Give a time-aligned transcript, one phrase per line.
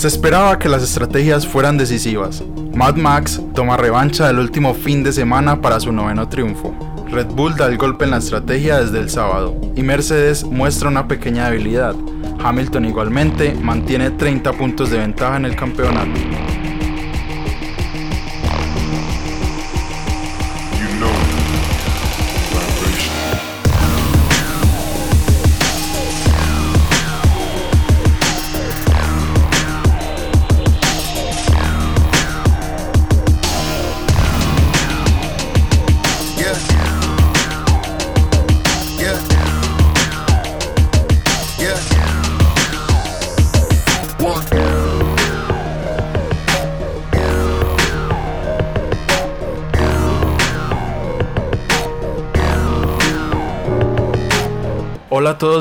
[0.00, 2.42] Se esperaba que las estrategias fueran decisivas.
[2.74, 6.74] Mad Max toma revancha del último fin de semana para su noveno triunfo.
[7.10, 11.06] Red Bull da el golpe en la estrategia desde el sábado y Mercedes muestra una
[11.06, 11.94] pequeña debilidad.
[12.42, 16.18] Hamilton igualmente mantiene 30 puntos de ventaja en el campeonato.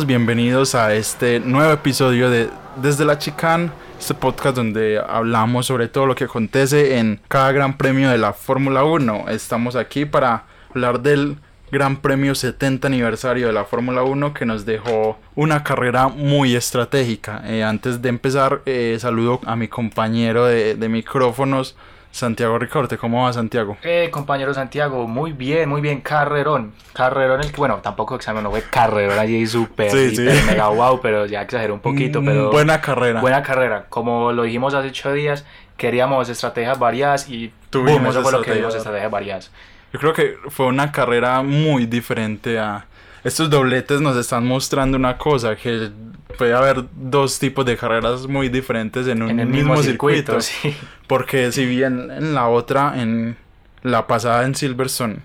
[0.09, 2.49] Bienvenidos a este nuevo episodio de
[2.81, 7.77] Desde la Chicane, este podcast donde hablamos sobre todo lo que acontece en cada gran
[7.77, 9.25] premio de la Fórmula 1.
[9.29, 11.37] Estamos aquí para hablar del
[11.71, 17.43] Gran Premio 70 aniversario de la Fórmula 1 que nos dejó una carrera muy estratégica.
[17.45, 21.75] Eh, antes de empezar, eh, saludo a mi compañero de, de micrófonos,
[22.11, 23.77] Santiago Ricorte, ¿cómo va Santiago?
[23.83, 26.73] Eh, compañero Santiago, muy bien, muy bien, carrerón.
[26.93, 30.23] Carrerón, el que, bueno, tampoco examen, no fue carrerón allí súper, Sí, sí.
[30.47, 32.51] mega wow, pero ya exageré un poquito, Mm, pero...
[32.51, 33.21] Buena carrera.
[33.21, 33.85] Buena carrera.
[33.89, 35.45] Como lo dijimos hace ocho días,
[35.77, 39.51] queríamos estrategias variadas y Tuvimos boom, eso fue lo que vimos, estrategias variadas.
[39.93, 42.85] Yo creo que fue una carrera muy diferente a...
[43.23, 45.89] Estos dobletes nos están mostrando una cosa, que
[46.37, 50.39] puede haber dos tipos de carreras muy diferentes en un En el mismo, mismo circuito.
[50.41, 50.87] circuito, sí.
[51.07, 53.35] Porque si bien en la otra, en
[53.83, 55.17] la pasada en Silverstone,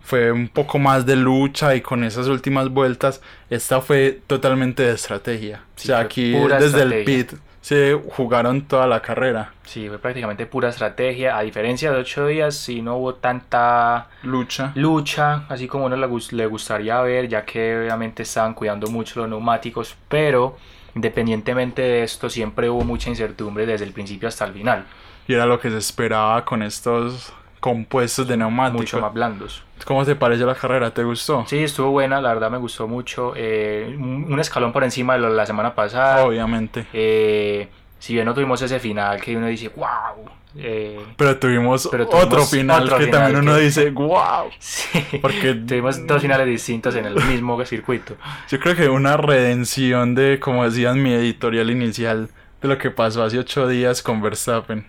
[0.00, 4.92] fue un poco más de lucha y con esas últimas vueltas, esta fue totalmente de
[4.92, 5.62] estrategia.
[5.76, 7.32] Sí, o sea, aquí desde el pit
[7.64, 9.54] se jugaron toda la carrera.
[9.64, 11.38] Sí, fue prácticamente pura estrategia.
[11.38, 14.72] A diferencia de ocho días, sí no hubo tanta Lucha.
[14.74, 19.96] lucha, así como uno le gustaría ver, ya que obviamente estaban cuidando mucho los neumáticos,
[20.10, 20.58] pero
[20.94, 24.84] independientemente de esto, siempre hubo mucha incertidumbre desde el principio hasta el final,
[25.26, 27.32] Y era lo que se esperaba con estos
[27.64, 28.82] compuestos de neumáticos.
[28.82, 29.62] mucho más blandos.
[29.86, 30.90] ¿Cómo te pareció la carrera?
[30.92, 31.46] ¿Te gustó?
[31.48, 33.32] Sí, estuvo buena, la verdad me gustó mucho.
[33.34, 36.26] eh, un escalón por encima de lo de la semana pasada.
[36.26, 36.86] Obviamente.
[36.92, 37.66] Eh,
[37.98, 40.28] si bien no tuvimos ese final que uno dice, wow.
[40.58, 44.50] eh, Pero tuvimos Pero otro final otro que final también uno dice, wow.
[44.58, 48.14] sí, Porque tuvimos dos finales distintos en el mismo circuito.
[48.50, 52.28] yo creo que una redención de, como decía en mi editorial inicial,
[52.60, 54.84] de lo que pasó hace ocho días con Verstappen.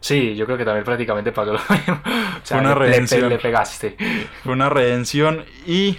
[0.00, 2.00] Sí, yo creo que también prácticamente pasó lo mismo.
[2.04, 3.28] O sea, Fue una le, redención.
[3.28, 3.96] le pegaste.
[4.44, 5.98] Fue una redención y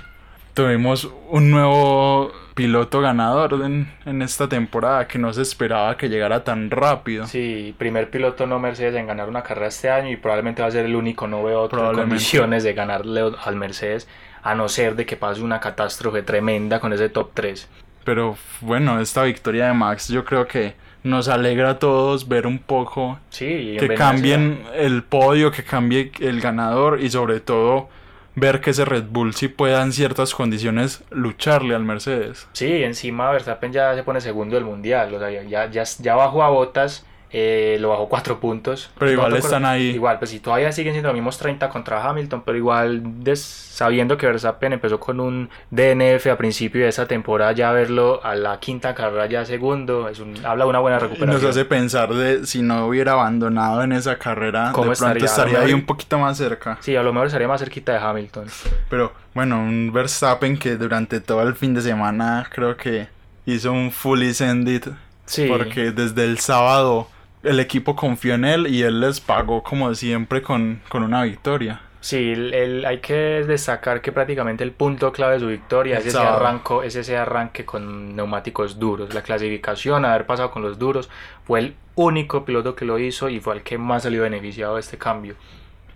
[0.54, 6.44] tuvimos un nuevo piloto ganador en, en esta temporada que no se esperaba que llegara
[6.44, 7.26] tan rápido.
[7.28, 10.72] Sí, primer piloto no Mercedes en ganar una carrera este año y probablemente va a
[10.72, 12.10] ser el único, no veo Probablemente.
[12.10, 14.10] condiciones de ganarle al Mercedes,
[14.44, 17.70] a no ser de que pase una catástrofe tremenda con ese top 3.
[18.04, 20.74] Pero bueno, esta victoria de Max yo creo que
[21.04, 26.42] nos alegra a todos ver un poco Sí, que cambien el podio, que cambie el
[26.42, 27.90] ganador y sobre todo
[28.36, 32.48] ver que ese Red Bull sí pueda en ciertas condiciones lucharle al Mercedes.
[32.54, 36.44] Sí, encima Verstappen ya se pone segundo del mundial, o sea, ya, ya, ya bajó
[36.44, 38.90] a botas, eh, lo bajó cuatro puntos.
[38.98, 39.90] Pero igual están ahí.
[39.92, 44.18] Igual, pues si todavía siguen siendo los mismos 30 contra Hamilton, pero igual des- sabiendo
[44.18, 48.60] que Verstappen empezó con un DNF a principio de esa temporada, ya verlo a la
[48.60, 51.42] quinta carrera ya segundo, es un, habla de una buena recuperación.
[51.42, 55.26] nos hace pensar de si no hubiera abandonado en esa carrera, ¿Cómo de pronto estaría?
[55.26, 56.78] estaría, A lo ahí un poquito más cerca.
[56.82, 58.48] Sí, a lo mejor estaría más cerquita de Hamilton.
[58.90, 63.08] Pero bueno, un Verstappen que durante todo el fin de semana creo que
[63.46, 64.88] hizo un fully send it.
[65.26, 65.46] Sí.
[65.48, 67.08] Porque desde el sábado
[67.44, 71.82] el equipo confió en él y él les pagó como siempre con, con una victoria.
[72.02, 73.14] Sí, el- el- hay que
[73.46, 77.66] destacar que prácticamente el punto clave de su victoria es ese, arranco, es ese arranque
[77.66, 79.14] con neumáticos duros.
[79.14, 81.10] La clasificación, haber pasado con los duros,
[81.46, 84.82] fue el único piloto que lo hizo y fue el que más salió beneficiado de
[84.82, 85.36] este cambio.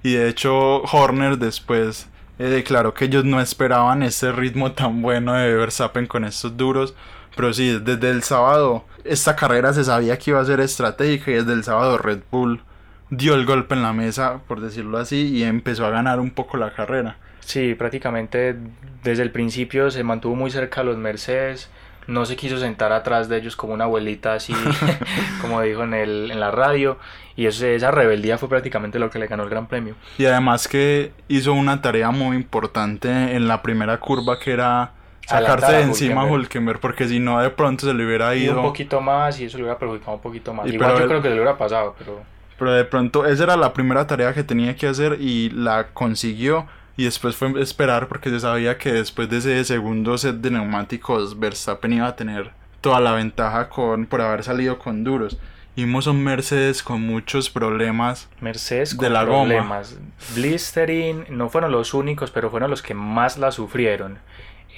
[0.01, 2.09] Y de hecho Horner después
[2.39, 6.93] eh, declaró que ellos no esperaban ese ritmo tan bueno de Verstappen con estos duros.
[7.35, 11.35] Pero sí, desde el sábado esta carrera se sabía que iba a ser estratégica y
[11.35, 12.61] desde el sábado Red Bull
[13.09, 16.57] dio el golpe en la mesa, por decirlo así, y empezó a ganar un poco
[16.57, 17.17] la carrera.
[17.41, 18.55] Sí, prácticamente
[19.03, 21.69] desde el principio se mantuvo muy cerca a los Mercedes.
[22.07, 24.53] No se quiso sentar atrás de ellos como una abuelita, así
[25.41, 26.97] como dijo en, el, en la radio.
[27.35, 29.95] Y eso- esa rebeldía fue prácticamente lo que le ganó el Gran Premio.
[30.17, 34.91] Y además que hizo una tarea muy importante en la primera curva que era
[35.27, 36.25] sacarse de encima a.
[36.25, 38.61] Hulkenberg, porque si no, de pronto se le hubiera Y un ido.
[38.63, 40.67] poquito más y eso le hubiera perjudicado un poquito más.
[40.67, 42.21] Y Igual yo creo que le hubiera pasado, pero
[42.57, 46.67] Pero de pronto esa era la primera tarea que tenía que hacer y la consiguió.
[46.95, 51.39] Y después fue esperar porque se sabía que después de ese segundo set de neumáticos
[51.39, 55.37] Verstappen iba a tener toda la ventaja con, por haber salido con duros.
[55.75, 58.29] Vimos un Mercedes con muchos problemas.
[58.41, 59.39] Mercedes De con la goma.
[59.45, 59.97] problemas.
[60.35, 64.19] Blistering no fueron los únicos, pero fueron los que más la sufrieron.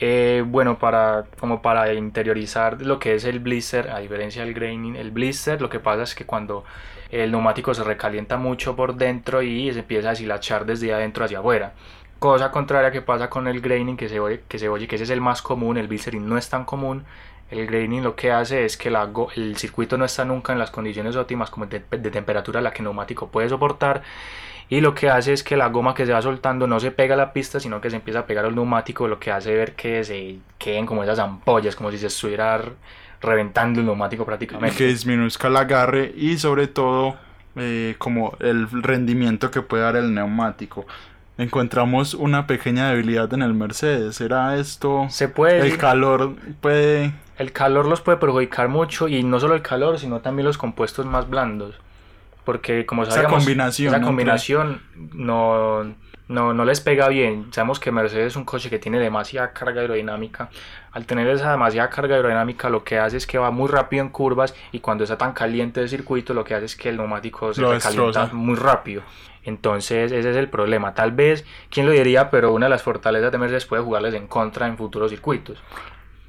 [0.01, 4.95] Eh, bueno, para, como para interiorizar lo que es el blister, a diferencia del graining,
[4.97, 6.65] el blister lo que pasa es que cuando
[7.09, 11.39] el neumático se recalienta mucho por dentro y se empieza a deshilachar desde adentro hacia
[11.39, 11.73] afuera.
[12.19, 15.05] Cosa contraria que pasa con el graining, que se oye, que se oye que ese
[15.05, 17.05] es el más común, el blistering no es tan común.
[17.49, 20.71] El graining lo que hace es que go- el circuito no está nunca en las
[20.71, 24.01] condiciones óptimas como de, de temperatura la que el neumático puede soportar
[24.69, 27.13] y lo que hace es que la goma que se va soltando no se pega
[27.13, 29.73] a la pista sino que se empieza a pegar al neumático lo que hace ver
[29.73, 32.61] que se queden como esas ampollas como si se estuviera
[33.21, 37.15] reventando el neumático y prácticamente que disminuzca el agarre y sobre todo
[37.57, 40.85] eh, como el rendimiento que puede dar el neumático.
[41.37, 44.19] Encontramos una pequeña debilidad en el Mercedes.
[44.19, 45.07] ¿Era esto?
[45.09, 49.61] se puede El calor puede El calor los puede perjudicar mucho y no solo el
[49.61, 51.75] calor, sino también los compuestos más blandos.
[52.45, 54.05] Porque como Esa combinación, esa ¿no?
[54.07, 54.81] combinación
[55.13, 55.83] no,
[56.27, 57.47] no, no les pega bien.
[57.51, 60.49] Sabemos que Mercedes es un coche que tiene demasiada carga aerodinámica.
[60.91, 64.09] Al tener esa demasiada carga aerodinámica lo que hace es que va muy rápido en
[64.09, 67.53] curvas y cuando está tan caliente el circuito lo que hace es que el neumático
[67.53, 68.29] se destroza.
[68.31, 69.01] muy rápido.
[69.43, 70.93] Entonces ese es el problema.
[70.93, 74.27] Tal vez, quién lo diría, pero una de las fortalezas de Mercedes puede jugarles en
[74.27, 75.61] contra en futuros circuitos.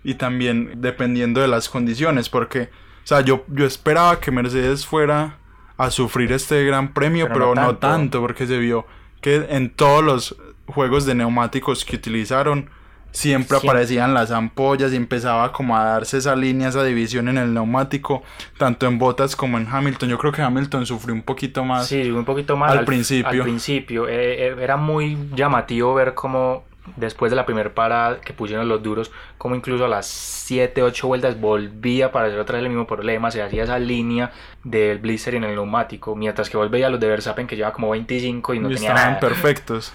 [0.05, 2.63] y también dependiendo de las condiciones, porque,
[3.05, 5.39] o sea, yo, yo esperaba que Mercedes fuera
[5.77, 7.79] a sufrir este gran premio, Pero pero, no tanto.
[7.79, 8.21] tanto.
[8.21, 8.87] porque se vio
[9.21, 10.37] que en todos los
[10.67, 12.71] juegos de neumáticos que utilizaron,
[13.13, 13.71] siempre Siempre.
[13.71, 18.23] aparecían las ampollas y empezaba como a darse esa línea, esa división en el neumático,
[18.59, 20.11] tanto en Bottas como en Hamilton.
[20.11, 21.87] Yo creo que Hamilton sufrió un poquito más.
[21.87, 23.31] Sí, un poquito más Al principio.
[23.31, 26.65] Al principio eh, eh, era muy llamativo ver cómo
[26.97, 31.07] después de la primera parada que pusieron los duros, como incluso a las 7, 8
[31.07, 34.33] vueltas volvía a aparecer otra vez el mismo problema, se hacía esa línea
[34.65, 37.91] del blister en el neumático, mientras que volvía a los de Verstappen que lleva como
[37.91, 39.21] 25 y no y tenía estaban nada.
[39.21, 39.93] perfectos.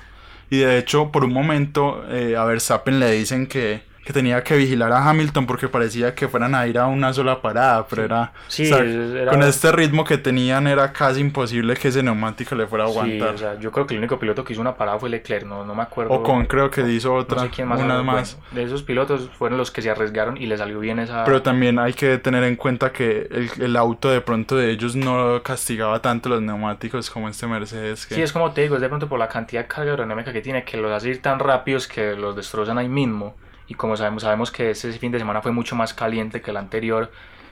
[0.50, 4.56] Y de hecho, por un momento, eh, a Verstappen le dicen que, que tenía que
[4.58, 8.34] vigilar a Hamilton porque parecía que fueran a ir a una sola parada, pero era,
[8.48, 12.56] Sí, o sea, era- con este ritmo que tenían era casi imposible que ese neumático
[12.56, 13.36] le fuera a Sí, aguantar.
[13.36, 15.64] o sea, yo creo que el único piloto que hizo una parada fue Leclerc, no,
[15.66, 16.14] no me acuerdo.
[16.14, 17.80] Ocon creo que hizo no otra, sé quién más.
[17.80, 18.38] una habrá- más.
[18.52, 21.24] de esos pilotos fueron los que se arriesgaron y le salió bien esa.
[21.24, 24.96] Pero también hay que tener en cuenta que el, el auto de pronto de ellos
[24.96, 28.06] no castigaba tanto los neumáticos como este Mercedes.
[28.08, 28.16] Que...
[28.16, 30.42] Sí, es como te digo, es de pronto por la cantidad de carga aerodinámica que
[30.42, 33.36] tiene, que los hace ir tan rápidos que los destrozan ahí mismo.
[33.72, 36.58] Y como sabemos, sabemos que este fin de semana fue mucho más caliente que el
[36.58, 37.10] anterior.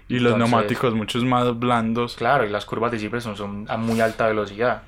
[0.10, 2.16] y los entonces, neumáticos muchos más blandos.
[2.16, 4.82] Claro, y las curvas de Silverstone son a muy alta velocidad.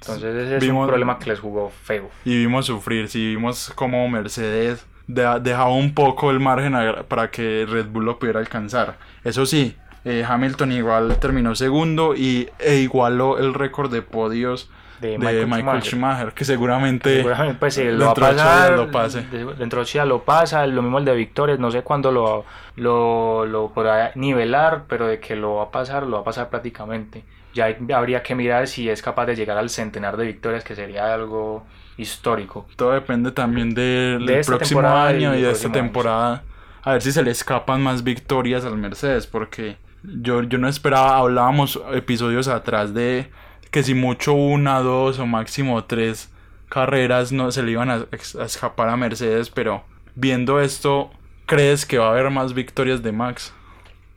[0.00, 2.08] Entonces ese es Vimos- un problema que les jugó feo.
[2.24, 7.30] y vimos sufrir, sí vimos como Mercedes de- dejaba un poco el margen a- para
[7.32, 8.98] que Red Bull lo pudiera alcanzar.
[9.24, 9.74] Eso sí,
[10.04, 14.70] eh, Hamilton igual terminó segundo y e igualó el récord de podios
[15.00, 15.82] De de, Michael Schumacher.
[15.82, 19.22] Schumacher, que seguramente Seguramente, pues, lo va a dentro de lo pase.
[19.22, 22.44] de- dentro de lo pasa, lo mismo el de victorias, no sé cuándo lo,
[22.76, 26.48] lo, lo podrá nivelar, pero de que lo va a pasar, lo va a pasar
[26.48, 27.24] prácticamente.
[27.54, 30.74] Ya hay- habría que mirar si es capaz de llegar al centenar de victorias, que
[30.74, 31.64] sería algo
[31.96, 32.66] histórico.
[32.76, 36.42] todo depende también del De próximo año y de esta año, temporada.
[36.82, 41.16] A ver si se le escapan más victorias al Mercedes, porque yo, yo no esperaba,
[41.16, 43.30] hablábamos episodios atrás de
[43.70, 46.32] que si mucho una, dos o máximo tres
[46.68, 48.06] carreras no se le iban a,
[48.40, 51.10] a escapar a Mercedes, pero viendo esto,
[51.46, 53.54] ¿crees que va a haber más victorias de Max?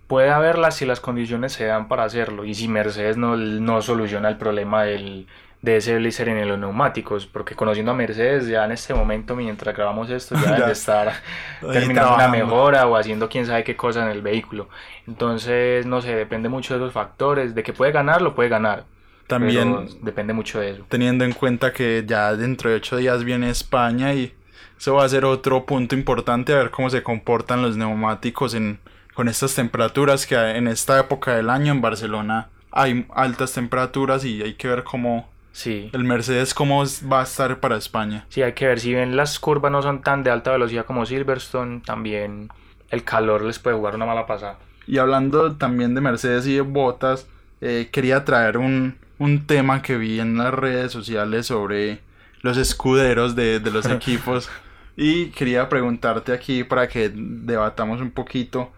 [0.07, 4.27] Puede haberlas si las condiciones se dan para hacerlo y si Mercedes no, no soluciona
[4.29, 5.27] el problema del,
[5.61, 9.75] de ese blister en los neumáticos, porque conociendo a Mercedes ya en este momento, mientras
[9.75, 10.65] grabamos esto, ya deben Ya.
[10.65, 11.21] de estar
[11.69, 14.69] terminando una mejora o haciendo quién sabe qué cosa en el vehículo.
[15.05, 18.87] Entonces, no sé, depende mucho de esos factores, de que puede ganar, lo puede ganar.
[19.29, 20.85] También pero depende mucho de eso.
[20.89, 24.33] teniendo en cuenta que ya dentro de ocho días viene España y
[24.77, 28.79] eso va a ser otro punto importante a ver cómo se comportan los neumáticos en,
[29.13, 34.41] con estas temperaturas que en esta época del año en Barcelona hay altas temperaturas y
[34.41, 35.89] hay que ver cómo Sí.
[35.93, 38.25] el Mercedes cómo va a estar para España.
[38.29, 41.05] Sí, hay que ver si bien las curvas no son tan de alta velocidad como
[41.05, 42.49] Silverstone, también
[42.89, 44.57] el calor les puede jugar una mala pasada.
[44.87, 47.27] Y hablando también de Mercedes y de botas,
[47.61, 52.01] eh, quería traer un, un tema que vi en las redes sociales sobre
[52.41, 54.49] los escuderos de, de los equipos.
[54.95, 58.71] Y quería preguntarte aquí para que debatamos un poquito.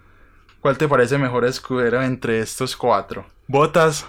[0.60, 3.26] ¿Cuál te parece mejor escudero entre estos cuatro?
[3.48, 4.06] Botas,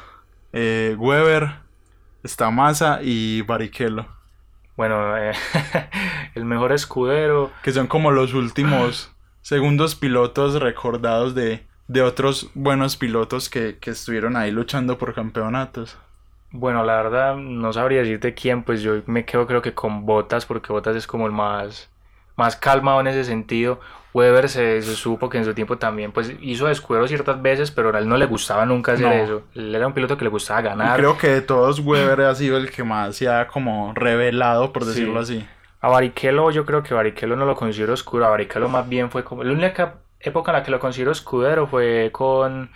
[0.53, 1.55] eh, Weber,
[2.27, 4.07] Stamasa y Barrichello.
[4.77, 5.33] Bueno, eh,
[6.35, 7.51] el mejor escudero.
[7.63, 13.91] Que son como los últimos segundos pilotos recordados de, de otros buenos pilotos que, que
[13.91, 15.97] estuvieron ahí luchando por campeonatos.
[16.53, 20.45] Bueno, la verdad no sabría decirte quién, pues yo me quedo creo que con Botas,
[20.47, 21.91] porque Botas es como el más,
[22.37, 23.81] más calmado en ese sentido.
[24.15, 27.95] Weber se, se supo que en su tiempo también pues hizo escuero ciertas veces, pero
[27.95, 29.13] a él no le gustaba nunca hacer No.
[29.13, 29.43] eso.
[29.55, 30.99] Él era un piloto que le gustaba Y ganar.
[30.99, 34.83] creo que de todos Weber ha sido el que más se ha como revelado, por
[34.85, 34.91] Sí.
[34.91, 35.49] decirlo así.
[35.81, 39.25] A Barrichello yo creo que Barrichello no lo considero oscuro, a Barrichello más bien fue
[39.25, 39.43] como...
[39.45, 42.71] La única época en la que lo considero escudero fue con...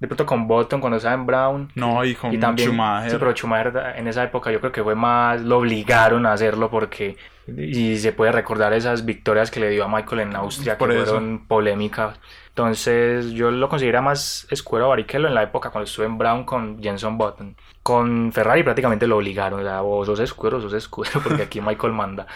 [0.00, 1.72] De pronto con Button cuando estaba en Brown.
[1.74, 3.10] No, y con y también Schumacher.
[3.10, 6.70] sí, pero Schumacher en esa época yo creo que fue más lo obligaron a hacerlo
[6.70, 7.16] porque
[7.46, 10.96] y se puede recordar esas victorias que le dio a Michael en Austria Por que
[10.96, 11.04] eso.
[11.06, 16.16] fueron polémicas entonces yo lo considero más escuero Barrichello en la época cuando estuve en
[16.16, 20.72] Brown con Jenson Button con Ferrari prácticamente lo obligaron o sea, o sos escuero sos
[20.74, 22.26] escuero porque aquí Michael manda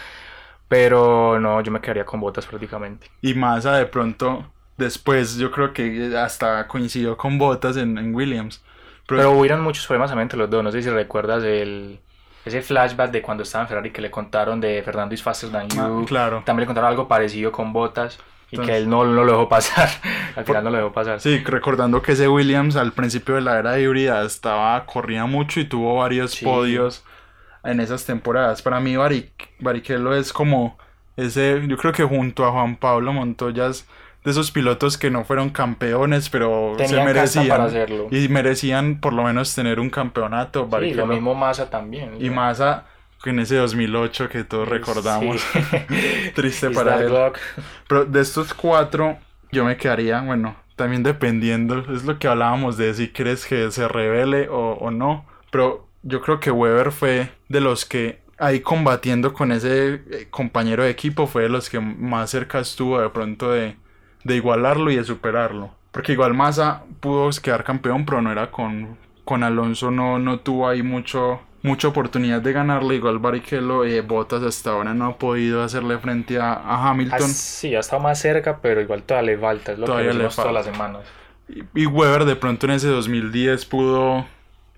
[0.67, 5.73] pero no yo me quedaría con botas prácticamente Y Massa de pronto, después yo creo
[5.73, 8.63] que hasta coincidió con Botas en, en Williams.
[9.07, 10.63] Pero, Pero hubieron muchos problemas entre los dos.
[10.63, 11.99] No sé si recuerdas el,
[12.43, 15.69] ese flashback de cuando estaba en Ferrari que le contaron de Fernando is faster than
[15.69, 15.81] you.
[15.81, 16.43] Ah, claro.
[16.45, 18.17] También le contaron algo parecido con Botas
[18.51, 19.89] y Entonces- que él no, no lo dejó pasar.
[20.35, 21.19] Al final no lo dejó pasar.
[21.21, 25.65] Sí, recordando que ese Williams al principio de la era híbrida estaba, corría mucho y
[25.65, 26.43] tuvo varios Sí.
[26.45, 27.03] podios
[27.63, 28.61] en esas temporadas.
[28.61, 28.95] Para mí
[29.59, 30.77] Barrichello es como
[31.15, 33.87] ese, yo creo que junto a Juan Pablo Montoya es
[34.25, 38.07] de esos pilotos que no fueron campeones, pero se Tenían merecían para hacerlo.
[38.11, 40.67] y merecían por lo menos tener un campeonato.
[40.81, 42.17] Sí, lo mismo Massa también.
[42.19, 42.85] Y Massa
[43.23, 45.41] en ese 2008 que todos recordamos.
[45.41, 45.59] Sí.
[46.35, 47.09] Triste Is para él.
[47.09, 47.37] luck?
[47.87, 49.17] Pero de estos cuatro,
[49.51, 53.87] yo me quedaría, bueno, también dependiendo, es lo que hablábamos de si crees que se
[53.87, 55.25] revele o, o no.
[55.51, 60.83] Pero yo creo que Weber fue de los que ahí combatiendo con ese eh, compañero
[60.83, 63.75] de equipo, fue de los que más cerca estuvo de pronto de,
[64.25, 65.71] de igualarlo y de superarlo.
[65.91, 70.67] Porque igual Massa pudo quedar campeón, pero no era con, con Alonso, no, no tuvo
[70.67, 72.95] ahí mucho, mucha oportunidad de ganarle.
[72.95, 77.29] Igual Barrichello, eh, Bottas hasta ahora no ha podido hacerle frente a, a Ah, Hamilton.
[77.29, 79.71] sí, ha estado más cerca, pero igual todavía le falta.
[79.71, 80.51] Es lo Todavía que le decimos todas falta.
[80.51, 81.15] las semanas.
[81.47, 84.25] Y, y Weber de pronto en ese 2010 pudo,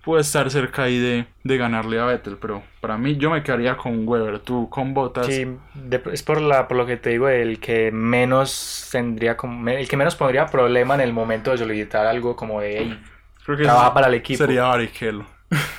[0.07, 3.75] pudo estar cerca ahí de, de ganarle a Vettel, pero para mí yo me quedaría
[3.75, 5.27] con Weber, tú con Bottas.
[5.27, 5.45] Sí,
[5.75, 9.87] de- es por, la, por lo que te digo, el que menos tendría como, el
[9.87, 12.99] que menos pondría problema en el momento de solicitar algo como de, "Ey,
[13.45, 14.37] Creo que trabaja para el equipo.
[14.45, 15.25] Sería Barrichello.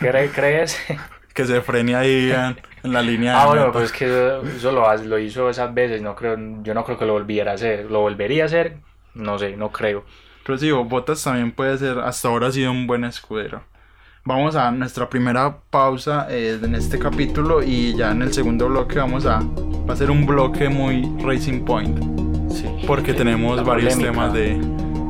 [0.01, 0.79] ¿cre- ¿crees?
[1.35, 4.43] Que se frene ahí en, en la línea de ah, bueno, pues es que eso,
[4.43, 7.55] eso lo, lo hizo esas veces, no creo, yo no creo que lo volviera a
[7.55, 7.91] hacer.
[7.91, 8.79] ¿Lo volvería a hacer?
[9.15, 10.05] No sé, no creo.
[10.45, 13.63] Pero sí, Bottas también puede ser, hasta ahora ha sido un buen escudero.
[14.29, 18.99] Vamos a nuestra primera pausa eh, en este capítulo y ya en el segundo bloque
[18.99, 19.41] vamos a,
[19.89, 21.99] va a ser un bloque muy Racing Point.
[22.53, 22.67] Sí.
[22.87, 24.13] porque tenemos varios polémica.
[24.13, 24.61] temas de,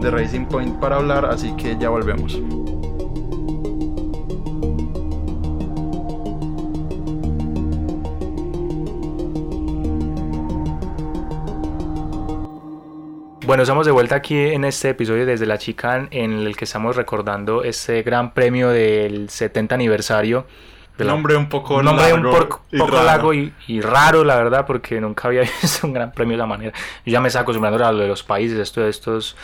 [0.00, 2.38] de Racing Point para hablar, así que ya volvemos.
[13.48, 16.96] Bueno, estamos de vuelta aquí en este episodio desde la Chicane en el que estamos
[16.96, 20.44] recordando este gran premio del 70 aniversario.
[20.98, 23.04] de Un la- nombre un poco un nombre un largo poco, y poco raro.
[23.06, 26.46] largo y, y raro, la verdad, porque nunca había visto un gran premio de esa
[26.46, 26.72] manera.
[27.06, 29.34] Yo ya me estaba acostumbrando a lo de los países, esto, estos,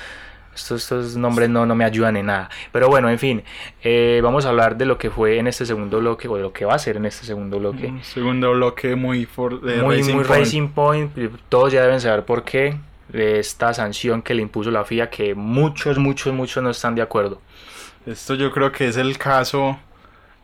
[0.54, 2.50] estos, estos nombres no, no me ayudan en nada.
[2.72, 3.42] Pero bueno, en fin,
[3.82, 6.52] eh, vamos a hablar de lo que fue en este segundo bloque, o de lo
[6.52, 7.86] que va a ser en este segundo bloque.
[7.86, 10.40] Un Segundo bloque muy for, de muy, Racing muy Point.
[10.44, 11.12] Racing Point.
[11.48, 12.76] Todos ya deben saber por qué de
[13.14, 17.40] esta sanción que le impuso la FIA, que muchos, muchos, muchos no están de acuerdo.
[18.06, 19.78] Esto yo creo que es el caso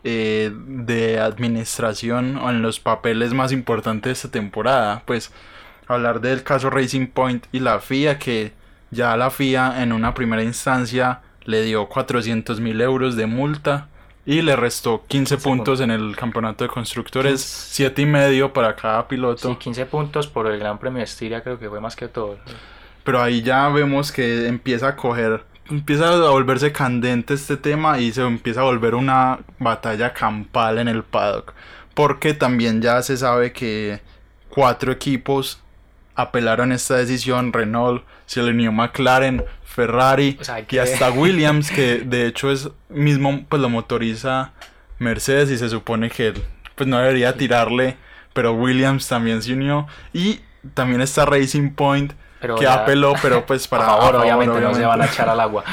[0.04, 5.02] eh, de administración o en los papeles más importantes de esta temporada.
[5.04, 5.32] Pues
[5.86, 8.52] hablar del caso Racing Point y la FIA, que
[8.90, 13.88] ya la FIA en una primera instancia le dio 400 mil euros de multa
[14.26, 19.08] y le restó 15 puntos en el campeonato de constructores, siete y medio para cada
[19.08, 19.48] piloto.
[19.48, 22.38] Sí, 15 puntos por el Gran Premio de Estiria, creo que fue más que todo.
[23.02, 28.12] Pero ahí ya vemos que empieza a coger, empieza a volverse candente este tema y
[28.12, 31.54] se empieza a volver una batalla campal en el paddock.
[31.94, 34.00] Porque también ya se sabe que
[34.50, 35.60] cuatro equipos
[36.20, 41.98] apelaron esta decisión, Renault, se le unió McLaren, Ferrari O sea, y hasta Williams, que
[42.04, 44.52] de hecho es mismo, pues lo motoriza
[44.98, 46.34] Mercedes y se supone que
[46.74, 47.96] pues no debería tirarle,
[48.32, 49.86] pero Williams también se unió.
[50.12, 50.40] Y
[50.74, 54.74] también está Racing Point, Pero que ya- apeló, pero pues para favor, favor, obviamente, no
[54.74, 55.64] se van a echar al agua.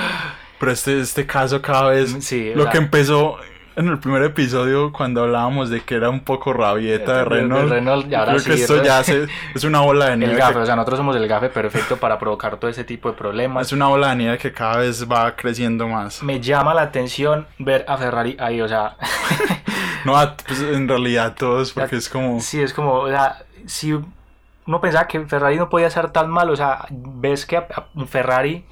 [0.60, 3.38] Pero este, este caso cada vez, Sí, lo que empezó
[3.78, 7.70] en el primer episodio cuando hablábamos de que era un poco rabieta de De- Renault,
[7.70, 10.36] Renault, y ahora creo que esto re- ya se- es una bola de El nieve.
[10.36, 13.18] gafe, que- o sea, nosotros somos el gafe perfecto para provocar todo ese tipo de
[13.18, 13.68] problemas.
[13.68, 16.22] es una bola de nieve que cada vez va creciendo más.
[16.24, 18.98] Me llama la atención ver a Ferrari ahí, o sea,
[20.06, 20.14] No,
[20.48, 22.40] pues en realidad todos, porque es como...
[22.40, 26.50] sí, es como, o sea, si uno pensaba que Ferrari no podía ser tan mal,
[26.50, 27.66] o sea, ves que a-
[28.08, 28.66] Ferrari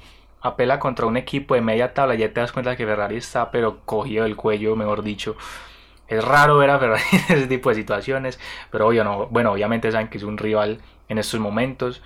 [0.46, 3.80] apela contra un equipo de media tabla ya te das cuenta que Ferrari está, pero
[3.84, 5.36] cogido del cuello, mejor dicho.
[6.08, 8.38] Es raro ver a Ferrari en ese tipo de situaciones,
[8.70, 12.02] pero obvio no, bueno, obviamente saben que es un rival en estos momentos.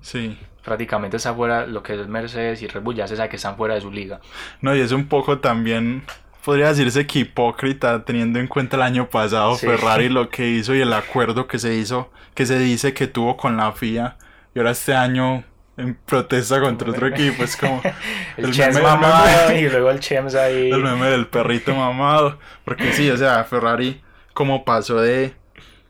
[0.00, 0.38] Sí.
[0.64, 3.56] Prácticamente está fuera lo que es Mercedes y Red Bull, ya se sabe que están
[3.56, 4.20] fuera de su liga.
[4.60, 6.02] No, y es un poco también,
[6.44, 9.66] podría decirse que hipócrita, teniendo en cuenta el año pasado Sí.
[9.66, 13.36] Ferrari lo que hizo y el acuerdo que se hizo, que se dice que tuvo
[13.36, 14.16] con la FIA,
[14.54, 15.44] y ahora este año
[15.76, 17.80] en protesta contra otro equipo, es como
[18.36, 20.70] El, el Chems meme- mamado meme- y luego el Chems ahí.
[20.70, 24.00] el meme del perrito mamado, porque sí, o sea, Ferrari
[24.32, 25.34] como pasó de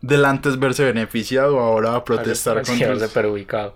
[0.00, 3.75] del antes verse beneficiado ahora a protestar contra verse perjudicado.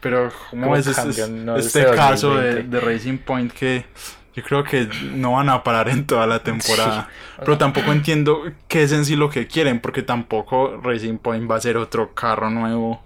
[0.00, 2.76] Pero, ¿cómo Como es este, no, este este caso de, 2020?
[2.76, 3.86] de Racing Point que
[4.34, 7.08] yo creo que no van a parar en toda la temporada?
[7.38, 11.56] Pero tampoco entiendo qué es en sí lo que quieren, porque tampoco Racing Point va
[11.56, 13.02] a ser otro carro nuevo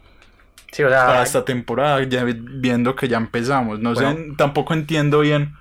[0.77, 3.81] Sí, o sea, para esta temporada, ya vi- viendo que ya empezamos.
[3.81, 4.05] No sé,
[4.37, 5.55] tampoco entiendo bien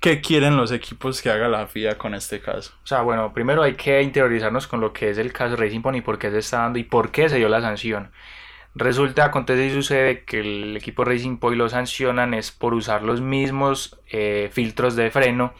[0.00, 2.72] qué quieren los equipos que haga la FIA con este caso.
[2.84, 5.98] o sea, bueno, primero hay que interiorizarnos con lo que es el caso Racing Point
[5.98, 8.10] y por qué se está dando y por qué se dio la sanción.
[8.74, 13.22] Resulta, acontece y sucede que el equipo Racing Point lo sancionan es por usar los
[13.22, 15.54] mismos eh, filtros de freno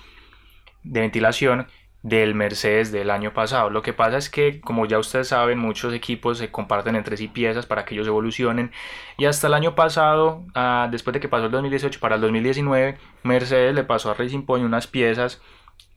[0.83, 1.67] de ventilación
[2.03, 3.71] del Mercedes del año pasado.
[3.71, 7.29] Lo que pasa es que, como ya ustedes saben, muchos equipos se comparten entre sí
[7.29, 8.73] piezas para que ellos evolucionen.
[9.19, 12.99] Y hasta el año pasado, ah, después de que pasó el 2018 para el 2019,
[13.23, 15.41] Mercedes le pasó a Racing Point unas piezas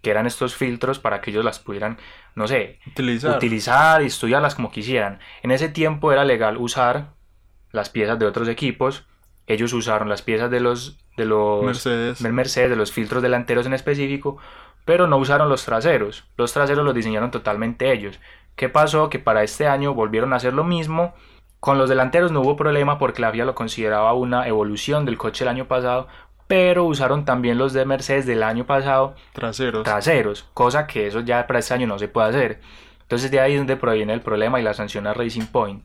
[0.03, 1.97] que eran estos filtros para que ellos las pudieran,
[2.35, 3.37] no sé, Utilizar.
[3.37, 5.19] utilizar y estudiarlas como quisieran.
[5.41, 7.13] En ese tiempo era legal usar
[7.71, 9.07] las piezas de otros equipos.
[9.47, 12.21] Ellos usaron las piezas de los de los Mercedes.
[12.21, 14.37] Mercedes, de los filtros delanteros en específico,
[14.85, 16.25] pero no usaron los traseros.
[16.37, 18.19] Los traseros los diseñaron totalmente ellos.
[18.55, 19.09] ¿Qué pasó?
[19.09, 21.13] Que para este año volvieron a hacer lo mismo.
[21.59, 25.43] Con los delanteros no hubo problema porque la FIA lo consideraba una evolución del coche
[25.43, 26.07] del año pasado,
[26.47, 29.83] pero usaron también los de Mercedes del año pasado Traseros.
[29.83, 32.61] traseros, cosa que eso ya para este año no se puede hacer.
[33.01, 35.83] Entonces de ahí es donde proviene el problema y la sanción a Racing Point.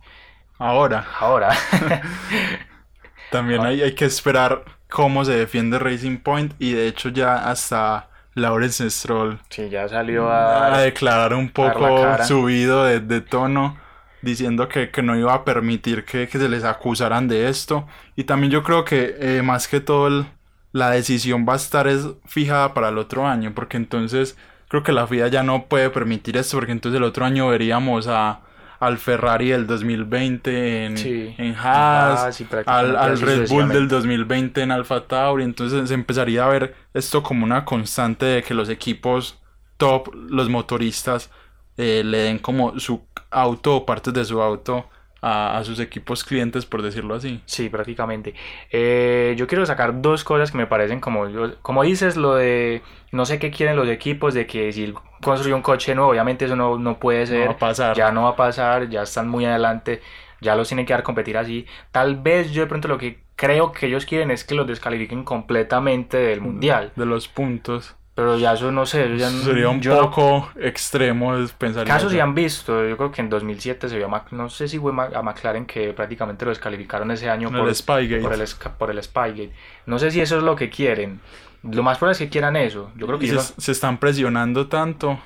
[0.59, 1.07] Ahora.
[1.19, 1.51] Ahora,
[3.31, 8.10] También hay, hay que esperar cómo se defiende Racing Point y de hecho ya hasta
[8.35, 9.41] Lawrence Stroll.
[9.51, 10.29] Sí, ya salió
[10.73, 10.81] a a...
[10.81, 13.79] declarar un poco subido de, de tono
[14.21, 17.87] diciendo que, que no iba a permitir que, que se les acusaran de esto.
[18.17, 20.27] Y también yo creo que eh, más que todo el-
[20.73, 24.37] la decisión va a estar es fijada para el otro año porque entonces
[24.69, 28.07] creo que la FIA ya no puede permitir esto porque entonces el otro año veríamos
[28.07, 28.41] a
[28.81, 31.35] al Ferrari del 2020 en, Sí.
[31.37, 36.47] en Haas, Ah, sí, al, Red Bull del 2020 en Alfa Tauri, entonces se empezaría
[36.47, 39.39] a ver esto como una constante de que los equipos
[39.77, 41.31] top, los motoristas,
[41.77, 44.89] eh, le den como su auto o partes de su auto
[45.21, 47.41] a, a sus equipos clientes, por decirlo así.
[47.47, 48.35] Sí, prácticamente.
[48.71, 51.27] Eh, yo quiero sacar dos cosas que me parecen como,
[51.63, 55.63] como dices, lo de no sé qué quieren los equipos, de que si construye un
[55.63, 57.49] coche nuevo, obviamente eso no, no puede ser.
[57.49, 57.97] va a pasar.
[57.97, 60.01] Ya no va a pasar, ya están muy adelante,
[60.41, 61.67] ya los tienen que dar a competir así.
[61.91, 65.25] Tal vez yo de pronto lo que creo que ellos quieren es que los descalifiquen
[65.25, 66.93] completamente del mundial.
[66.97, 67.97] De los puntos.
[68.21, 71.85] Pero ya eso no sé, eso ya no- Sería un yo no- poco extremo pensar.
[71.85, 74.51] en Casos se han visto, yo creo que en 2007 se vio a Mac- no
[74.51, 78.21] sé si fue a McLaren que prácticamente lo descalificaron ese año por el Spygate.
[78.21, 78.45] por el,
[78.79, 79.53] por el Spygate.
[79.87, 81.21] No sé si eso es lo que quieren.
[81.63, 82.91] Lo más probable es que quieran eso.
[82.95, 85.19] Yo creo que se, se están presionando tanto.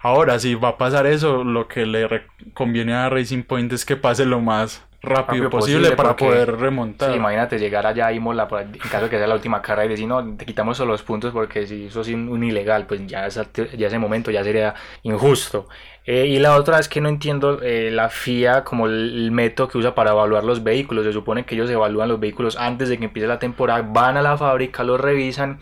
[0.00, 2.08] Ahora, si va a pasar eso, lo que le
[2.54, 6.24] conviene a Racing Point es que pase lo más rápido, Rápido posible, posible, para porque-
[6.26, 7.10] poder remontar.
[7.10, 9.86] Sí, imagínate llegar allá a Imola por- en caso de que sea la última carrera
[9.86, 13.04] y decir, no, te quitamos solo los puntos porque si eso es un, ilegal, pues
[13.06, 15.68] ya, esa- ya ese momento ya sería injusto.
[16.04, 18.92] Eh, y la otra es que no entiendo eh, la FIA como el,
[19.24, 21.04] el método que usa para evaluar los vehículos.
[21.04, 24.22] Se supone que ellos evalúan los vehículos antes de que empiece la temporada, van a
[24.22, 25.58] la fábrica, los revisan.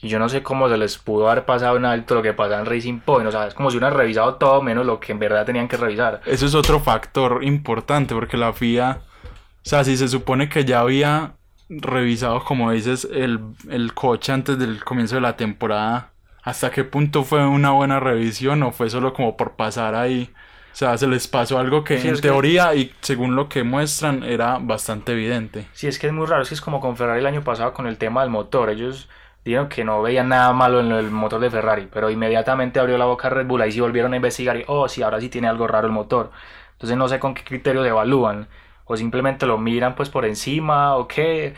[0.00, 2.58] Y yo no sé cómo se les pudo haber pasado en alto lo que pasa
[2.60, 3.26] en Racing Point.
[3.28, 5.76] O sea, es como si hubieran revisado todo menos lo que en verdad tenían que
[5.76, 6.20] revisar.
[6.24, 9.28] Eso es otro factor importante porque la FIA, o
[9.68, 11.32] sea, si se supone que ya había
[11.68, 16.10] revisado, como dices, el, el coche antes del comienzo de la temporada,
[16.42, 20.30] ¿hasta qué punto fue una buena revisión o fue solo como por pasar ahí
[20.72, 23.64] O sea, se les pasó algo que Sí, en que- teoría y según lo que
[23.64, 25.66] muestran era bastante evidente.
[25.72, 27.74] Sí, es que es muy raro, es que es como con Ferrari el año pasado
[27.74, 28.70] con el tema del motor.
[28.70, 29.08] Ellos
[29.44, 33.06] dijeron que no veían nada malo en el motor de Ferrari, pero inmediatamente abrió la
[33.06, 35.66] boca Red Bull, ahí sí volvieron a investigar y, oh, sí, ahora sí tiene algo
[35.66, 36.30] raro el motor.
[36.72, 38.48] Entonces no sé con qué criterios evalúan,
[38.84, 41.54] o simplemente lo miran pues por encima o qué,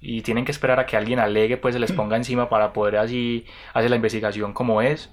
[0.00, 2.96] y tienen que esperar a que alguien alegue, pues se les ponga encima para poder
[2.96, 5.10] así hacer la investigación como es.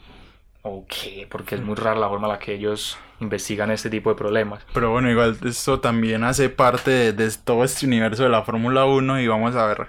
[0.61, 1.25] ¿O qué?
[1.29, 4.65] Porque es muy rara la forma en la que ellos investigan este tipo de problemas.
[4.73, 8.85] Pero bueno, igual esto también hace parte de, de todo este universo de la Fórmula
[8.85, 9.87] 1 y vamos a ver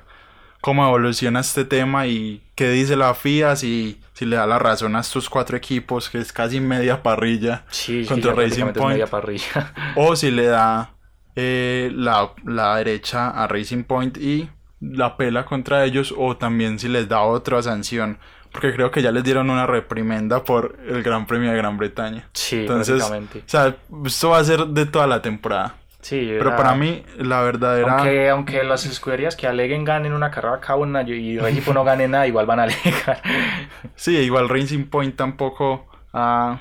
[0.61, 4.97] cómo evoluciona este tema y qué dice la FIA, si, si le da la razón
[4.97, 9.09] a estos cuatro equipos, que es casi media parrilla, Sí, Contra Racing Point.
[9.09, 9.73] parrilla.
[9.97, 10.95] o si le da
[11.37, 16.89] eh, la, la derecha a Racing Point y la pela contra ellos, o también si
[16.89, 18.19] les da otra sanción,
[18.53, 22.29] porque creo que ya les dieron una reprimenda por el Gran Premio de Gran Bretaña.
[22.33, 25.77] Sí, Entonces, o sea, esto va a ser de toda la temporada.
[26.03, 27.99] Sí, Pero para mí, la verdadera.
[27.99, 31.85] Aunque, aunque las escuderías que aleguen ganen una carrera cada una y el equipo no
[31.85, 33.21] gane nada, igual van a alegar.
[33.97, 36.61] Sí, igual Racing Point tampoco ha,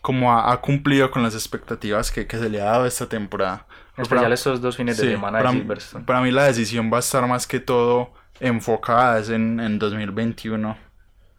[0.00, 3.66] como ha, ha cumplido con las expectativas que, que se le ha dado esta temporada.
[3.96, 6.04] En especial estos dos fines de Sí, semana de para, Silverstone.
[6.04, 10.78] para mí la decisión va a estar más que todo enfocada es en, en 2021,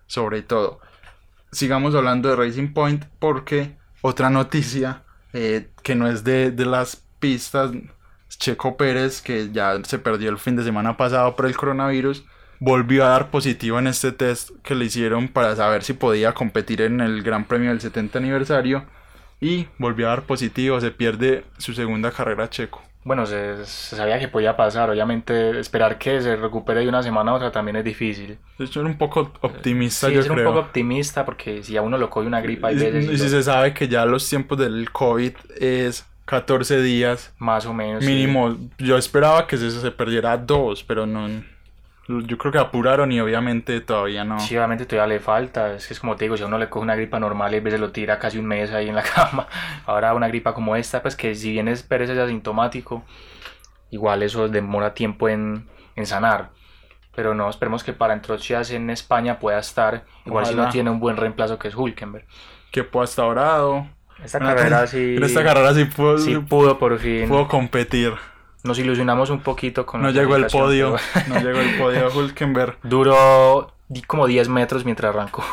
[0.06, 0.80] sobre todo.
[1.51, 7.04] Sigamos hablando de Racing Point porque otra noticia eh, que no es de, de las
[7.22, 7.72] pistas,
[8.28, 12.26] Checo Pérez, que ya se perdió el fin de semana pasado por el coronavirus,
[12.60, 16.82] volvió a dar positivo en este test que le hicieron para saber si podía competir
[16.82, 18.86] en el Gran Premio del 70 aniversario
[19.40, 22.82] y volvió a dar positivo, se pierde su segunda carrera Checo.
[23.04, 24.88] Bueno, se, se sabía que podía pasar.
[24.92, 28.38] Obviamente, esperar que se recupere de una semana a otra también es difícil.
[28.60, 30.50] De hecho, era un poco optimista, Sí, yo ser un creo.
[30.50, 33.42] poco optimista porque si a uno lo coge una gripa Y- y y si se
[33.42, 38.04] sabe que ya los tiempos del COVID es 14 días más o menos.
[38.06, 38.10] sí.
[38.10, 38.58] mínimo.
[38.78, 41.28] Yo esperaba que se, se perdiera dos, pero no.
[42.08, 44.39] Yo creo que apuraron y obviamente todavía no.
[44.39, 45.74] Sí, obviamente todavía le falta.
[45.76, 47.58] Es que es como te digo, si a uno le coge una gripa normal y
[47.58, 49.48] a veces lo tira casi un mes ahí en la cama.
[49.86, 53.04] Ahora una gripa como esta, pues que si bien es Pérez es asintomático,
[53.91, 55.67] igual eso demora tiempo en,
[55.98, 56.52] en sanar.
[57.13, 60.06] Pero no, esperemos que para entrochas en España pueda estar.
[60.26, 60.72] Igual si no Ojalá.
[60.72, 62.26] tiene un buen reemplazo que es Hulkenberg.
[62.72, 63.88] Que pudo hasta ahora dado.
[64.24, 67.28] Esta carrera sí, En esta carrera sí pudo, sí pudo por fin.
[67.28, 68.14] pudo competir.
[68.64, 70.96] Nos ilusionamos un poquito con No llegó el podio.
[71.14, 72.78] pero- No llegó el podio Hulkenberg.
[72.84, 73.74] Duró
[74.08, 75.44] como 10 metros mientras arrancó.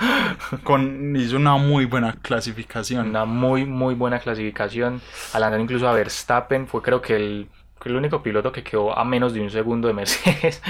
[0.62, 3.08] Con, hizo una muy buena clasificación.
[3.08, 5.00] Una muy, muy buena clasificación.
[5.32, 6.66] Adelantando incluso a Verstappen.
[6.68, 7.48] Fue creo que el,
[7.84, 10.62] el único piloto que quedó a menos de un segundo de Mercedes.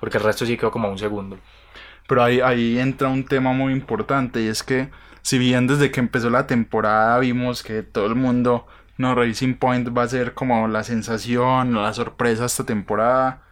[0.00, 1.38] Porque el resto sí quedó como a un segundo.
[2.08, 4.88] Pero ahí, ahí entra un tema muy importante y es que
[5.26, 8.64] si bien desde que empezó la temporada vimos que todo el mundo,
[8.96, 13.42] no, Racing Point va a ser como la sensación, la sorpresa esta temporada,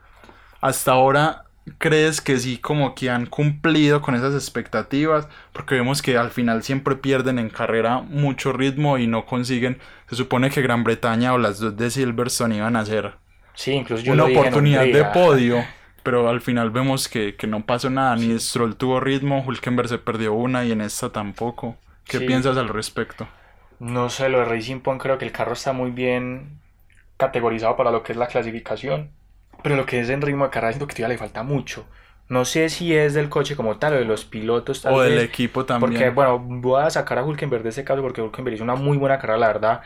[0.60, 1.46] hasta ahora
[1.78, 6.62] crees que sí como que han cumplido con esas expectativas porque vemos que al final
[6.62, 11.38] siempre pierden en carrera mucho ritmo y no consiguen, se supone que Gran Bretaña o
[11.38, 13.14] las dos de Silverstone iban a ser
[13.54, 15.64] Sí, incluso yo una dije oportunidad de podio,
[16.05, 19.99] pero al final vemos que, que no pasó nada, ni Stroll tuvo ritmo, Hulkenberg se
[19.99, 21.79] perdió una y en esta tampoco.
[22.07, 22.23] ¿Qué Sí.
[22.23, 23.29] piensas al respecto?
[23.79, 26.62] No sé, lo de Racing Point creo que el carro está muy bien
[27.17, 29.17] categorizado para lo que es la clasificación.
[29.62, 31.88] Pero lo que es en ritmo de carrera siento que todavía le falta mucho.
[32.29, 35.19] No sé si es del coche como tal o de los pilotos tal o del
[35.19, 35.79] equipo también.
[35.79, 38.97] Porque, bueno, voy a sacar a Hulkenberg de ese caso porque Hulkenberg hizo una muy
[38.99, 39.83] buena carrera, la verdad.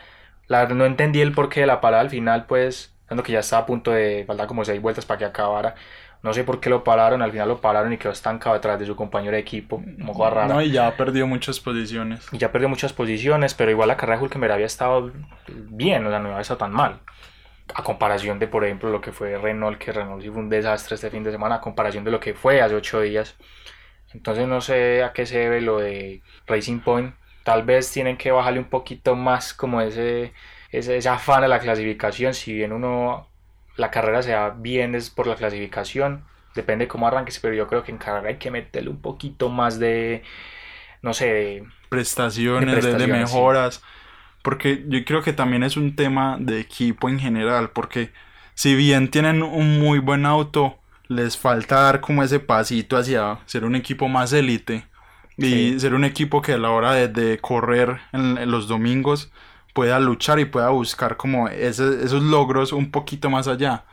[0.47, 3.39] La verdad no entendí el porqué de la parada al final, pues, dando que ya
[3.39, 5.75] estaba a punto de faltar como seis vueltas para que acabara.
[6.21, 8.85] No sé por qué lo pararon, al final lo pararon y quedó estancado detrás de
[8.85, 10.47] su compañero de equipo, como cosa rara.
[10.47, 12.27] no, y ya perdió muchas posiciones.
[12.31, 15.11] Y ya perdió muchas posiciones, pero igual la carrera de Hulkenberg había estado
[15.47, 17.01] bien, o sea, no había estado tan mal.
[17.73, 20.95] A comparación de, por ejemplo, lo que fue Renault, que Renault sí fue un desastre
[20.95, 23.37] este fin de semana, a comparación de lo que fue hace ocho días.
[24.13, 27.15] Entonces no sé a qué se debe lo de Racing Point.
[27.43, 30.33] Tal vez tienen que bajarle un poquito más como ese,
[30.71, 32.33] ese, ese afán a la clasificación.
[32.33, 33.27] Si bien uno,
[33.79, 37.91] la carrera sea bien es por la clasificación, depende cómo arranques, pero yo creo que
[37.91, 40.23] en carrera hay que meterle un poquito más de,
[41.01, 43.37] no sé, de- Prestaciones, De de, de prestaciones, sí.
[43.37, 43.81] mejoras.
[44.43, 47.71] Porque yo creo que también es un tema de equipo en general.
[47.71, 48.11] Porque
[48.55, 53.65] si bien tienen un muy buen auto, les falta dar como ese pasito hacia ser
[53.65, 54.87] un equipo más élite.
[55.37, 55.79] Y Sí.
[55.79, 59.31] ser un equipo que a la hora de, de correr en, en los domingos
[59.79, 63.85] pueda luchar y pueda buscar como ese- esos logros un poquito más allá.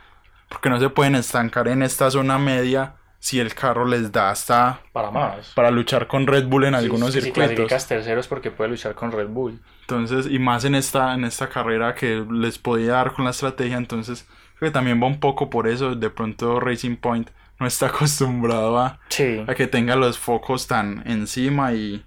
[0.49, 4.81] Porque no se pueden estancar en esta zona media si el carro les da hasta
[4.93, 5.53] para más.
[5.55, 7.49] Para luchar con Red Bull en Sí, algunos sí, Si circuitos.
[7.51, 9.61] clasificas terceros porque puede luchar con Red Bull.
[9.83, 13.77] Entonces, y más en esta, en esta carrera que les podía dar con la estrategia,
[13.77, 14.27] entonces
[14.59, 15.95] creo que también va un poco por eso.
[15.95, 19.45] De pronto Racing Point no está acostumbrado a, Sí.
[19.47, 22.05] a que tenga los focos tan encima y,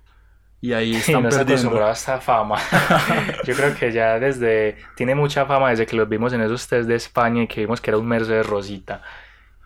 [0.62, 1.54] y ahí Y están no está perdiendo.
[1.54, 2.58] acostumbrado a esta fama.
[3.46, 4.78] Yo creo que ya desde.
[4.96, 7.82] Tiene mucha fama desde que los vimos en esos test de España y que vimos
[7.82, 9.02] que era un Mercedes Rosita.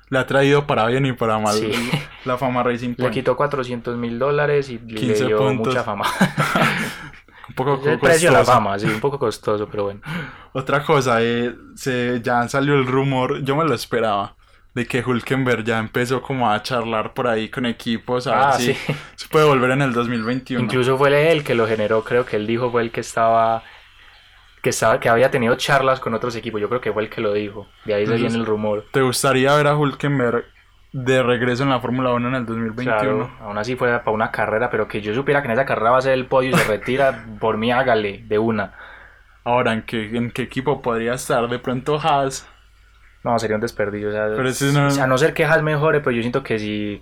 [0.09, 1.71] Le ha traído para bien y para mal Sí.
[2.25, 5.67] la fama Racing Le quitó 400 mil dólares y le 15 dio puntos.
[5.67, 6.05] mucha fama.
[7.49, 9.99] Un poco el precio de la fama, sí, un poco costoso, pero bueno.
[10.53, 14.35] Otra cosa, eh, se, ya salió el rumor, yo me lo esperaba,
[14.73, 18.61] de que Hulkenberg ya empezó como a charlar por ahí con equipos, a Ah, ver
[18.61, 18.93] si sí.
[19.15, 20.63] se puede volver en el 2021.
[20.63, 23.63] Incluso fue él el que lo generó, creo que él dijo fue el que estaba.
[24.61, 27.19] Que, estaba, que había tenido charlas con otros equipos, yo creo que fue el que
[27.19, 27.67] lo dijo.
[27.83, 28.85] De ahí se viene el rumor.
[28.91, 30.45] ¿Te gustaría ver a Hulkenberg
[30.93, 32.97] de regreso en la Fórmula 1 en el 2021?
[32.97, 35.91] Claro, aún así fuera para una carrera, pero que yo supiera que en esa carrera
[35.91, 38.73] va a ser el podio y se retira, por mí hágale, de una.
[39.43, 41.49] Ahora, ¿en qué, ¿en qué equipo podría estar?
[41.49, 42.47] De pronto Haas.
[43.23, 44.09] No, sería un desperdicio.
[44.09, 46.59] O sea, Pero o sea, a no ser que Haas mejore, pues yo siento que
[46.59, 47.01] si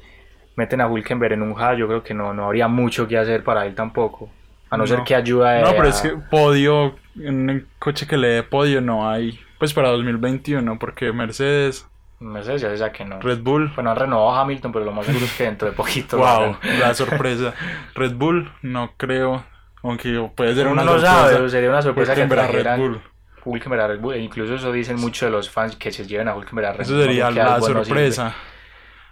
[0.56, 3.44] meten a Hulkenberg en un Haas, yo creo que no, no habría mucho que hacer
[3.44, 4.30] para él tampoco.
[4.70, 4.88] A no, No.
[4.88, 8.44] ser que ayuda No, pero a- es que podio, en un coche que le dé
[8.44, 9.40] podio no hay.
[9.60, 11.88] Pues para 2021, porque Mercedes,
[12.20, 13.20] Mercedes ya sabe que no.
[13.20, 15.74] Red Bull, Bueno, han renovado a Hamilton, pero lo más seguro es que dentro de
[15.74, 16.18] poquito.
[16.18, 17.54] wow, la sorpresa.
[17.96, 19.44] Red Bull, no creo,
[19.84, 21.32] aunque puede ser Uno una no sorpresa.
[21.32, 23.02] sabe, sería una sorpresa que a Red trajeran Bull.
[23.44, 24.14] Hulkenberg.
[24.14, 27.32] E incluso eso dicen muchos de los fans que se lleven a Hulkenberg Eso sería
[27.32, 28.36] la bueno sorpresa.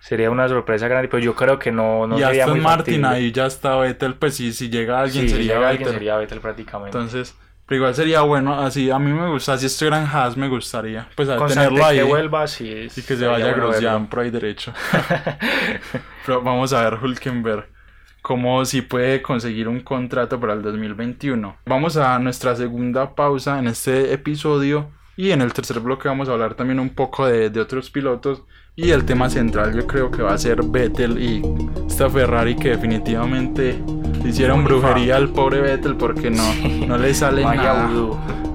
[0.01, 3.05] Sería una sorpresa grande, pero yo creo que no, no y sería Aston muy Martin
[3.05, 5.99] ahí ya está Vettel, pues si, si llega alguien Sí, si sería llega alguien Vettel.
[5.99, 6.97] sería Vettel prácticamente.
[6.97, 10.47] Entonces, pero igual sería bueno, así a mí me gusta, si estuviera en Haas me
[10.47, 12.87] gustaría, pues a tenerlo ahí que vuelva, sí.
[12.95, 14.73] y que se vaya Grosjean por ahí derecho.
[16.25, 17.67] Pero vamos a ver Hulkenberg
[18.21, 21.57] cómo si puede conseguir un contrato para el 2021.
[21.65, 26.33] Vamos a nuestra segunda pausa en este episodio y en el tercer bloque vamos a
[26.33, 28.43] hablar también un poco de, de otros pilotos
[28.75, 31.41] y el tema central yo creo que va a ser Vettel y
[31.85, 33.77] esta Ferrari que definitivamente
[34.23, 36.53] hicieron brujería al pobre Vettel porque no,
[36.87, 37.89] no le sale nada.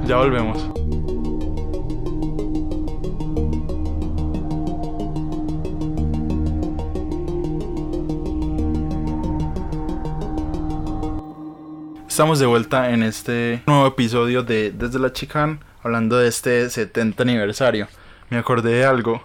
[0.06, 0.70] Ya volvemos.
[12.14, 17.20] Estamos de vuelta en este nuevo episodio de Desde la Chicane, hablando de este 70
[17.24, 17.88] aniversario.
[18.30, 19.24] Me acordé de algo.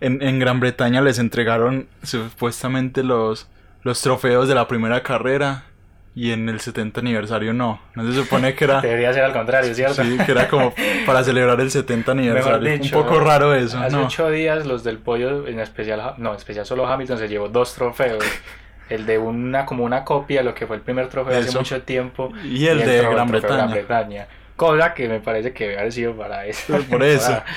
[0.00, 3.46] En, en Gran Bretaña les entregaron supuestamente los,
[3.84, 5.66] los trofeos de la primera carrera
[6.12, 7.80] y en el 70 aniversario no.
[7.94, 8.80] No se supone que era...
[8.82, 10.02] Debería ser al contrario, ¿cierto?
[10.02, 10.74] Sí, que era como
[11.06, 12.68] para celebrar el 70 aniversario.
[12.68, 14.06] Dicho, un poco raro eso, Hace ¿no?
[14.06, 17.74] ocho días los del pollo, en especial, no, en especial solo Hamilton se llevó dos
[17.74, 18.24] trofeos.
[18.88, 21.58] El de una como una copia lo que fue el primer trofeo hace Eso.
[21.58, 22.32] mucho tiempo.
[22.44, 23.66] Y el de Gran trofeo Bretaña.
[23.66, 24.26] Bretaña.
[24.56, 26.76] Cosa que me parece que debe haber sido para eso.
[26.90, 27.42] Por eso.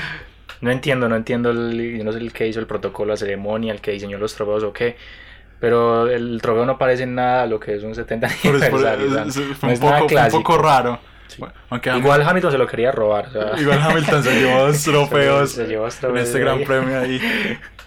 [0.61, 3.73] No entiendo, no entiendo, el, yo no sé el que hizo el protocolo, la ceremonia,
[3.73, 4.95] el que diseñó los trofeos o qué.
[5.59, 8.85] Pero el trofeo no parece nada a lo que es un 70 Por eso- por-
[8.87, 9.11] aniversario.
[9.11, 10.99] sea, es- no fue un es poco, un poco raro.
[11.25, 11.37] Sí.
[11.39, 13.25] Bueno, aunque Igual Hamilton se lo quería robar.
[13.27, 13.59] o sea.
[13.59, 17.19] Igual Hamilton se llevó dos trofeos Se llevó dos en trofeos este gran premio ahí,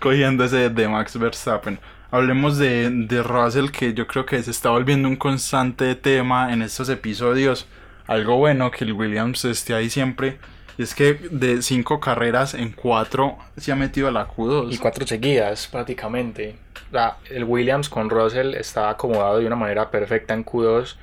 [0.00, 1.78] cogiendo ese de Max Verstappen.
[2.14, 6.62] Hablemos de, de Russell, que yo creo que se está volviendo un constante tema en
[6.62, 7.66] estos episodios.
[8.06, 10.38] Algo bueno que el Williams esté ahí siempre.
[10.78, 14.72] Es que de cinco carreras en cuatro se ha metido a la Q2.
[14.72, 16.56] Y cuatro seguidas, prácticamente.
[16.88, 20.94] O sea, el Williams con Russell está acomodado de una manera perfecta en Q2.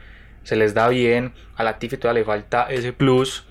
[0.44, 1.34] Se les da bien.
[1.58, 3.44] A la Tiffy todavía le falta ese plus.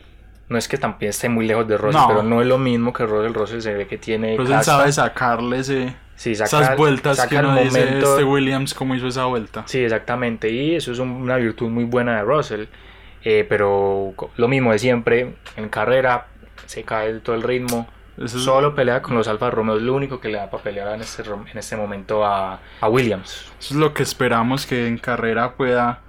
[0.48, 2.08] No es que también esté muy lejos de Russell, No.
[2.08, 3.34] pero no es lo mismo que Russell.
[3.34, 4.36] Russell se ve que tiene.
[4.38, 8.24] Russell sabe sacarle ese, Sí, saca- esas vueltas saca que el uno dice momento- este
[8.24, 9.62] Williams cómo hizo esa vuelta.
[9.66, 10.50] Sí, exactamente.
[10.50, 12.64] Y eso es un- una virtud muy buena de Russell.
[13.24, 15.35] Eh, pero lo mismo de siempre.
[15.56, 16.26] En carrera
[16.66, 17.88] se cae todo el ritmo.
[18.18, 19.76] Eso es- Solo pelea con los Alfa Romeo.
[19.76, 22.88] Es lo único que le da para pelear en este, en este momento a, a
[22.90, 23.50] Williams.
[23.59, 26.00] Eso es lo que esperamos que en carrera pueda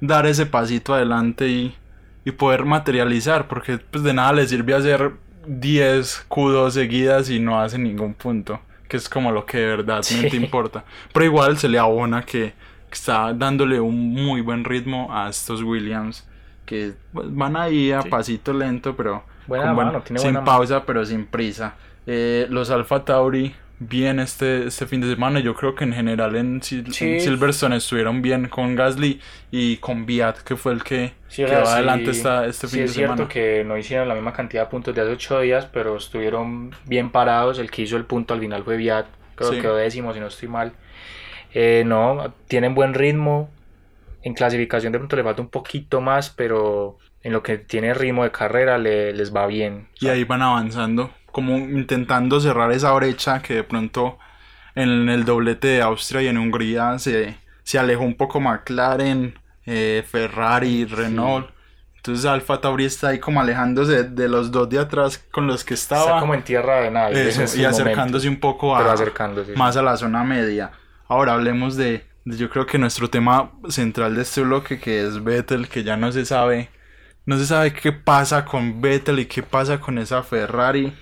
[0.00, 1.76] dar ese pasito adelante y,
[2.24, 5.12] y poder materializar, porque pues de nada le sirve hacer
[5.46, 10.02] 10 Q2 seguidas y no hace ningún punto, que es como lo que de verdad
[10.02, 10.28] Sí.
[10.28, 10.84] te importa.
[11.14, 12.52] Pero igual se le abona que,
[12.92, 16.26] está dándole un muy buen ritmo a estos Williams,
[16.66, 18.08] que pues, van ahí a Sí.
[18.10, 20.58] pasito lento, pero Buena buen- mano, tiene sin buena mano.
[20.58, 21.74] pausa, pero sin prisa.
[22.06, 25.40] Eh, los Alfa Tauri bien este, este fin de semana.
[25.40, 27.14] Yo creo que en general en, Sil- Sí.
[27.14, 31.52] en Silverstone estuvieron bien con Gasly y con Viat, que fue el que, Sí, que
[31.56, 33.28] va sí- adelante esta, este sí fin de es cierto semana.
[33.32, 37.10] que no hicieron la misma cantidad de puntos de hace ocho días, pero estuvieron bien
[37.10, 37.58] parados.
[37.58, 39.56] El que hizo el punto al final fue Viat, creo Sí.
[39.56, 40.72] que quedó décimo si no estoy mal.
[41.54, 43.50] Eh, no, tienen buen ritmo.
[44.22, 48.22] En clasificación de pronto le falta un poquito más, pero en lo que tiene ritmo
[48.24, 49.88] de carrera le- les va bien.
[49.98, 54.18] Y ahí van avanzando, como intentando cerrar esa brecha que de pronto
[54.74, 60.04] en el doblete de Austria y en Hungría se, se alejó un poco McLaren, eh,
[60.08, 61.48] Ferrari, Renault.
[61.96, 65.74] Entonces Alfa Tauri está ahí como alejándose de, los dos de atrás con los que
[65.74, 66.02] estaba.
[66.04, 67.28] Está como en tierra de nadie.
[67.28, 69.52] Eso, y acercándose un poco a, acercándose.
[69.54, 70.70] más a la zona media.
[71.08, 75.22] Ahora hablemos de, de- yo creo que nuestro tema central de este bloque que es
[75.22, 76.70] Vettel, que ya no se sabe,
[77.26, 80.94] no se sabe qué pasa con Vettel y qué pasa con esa Ferrari.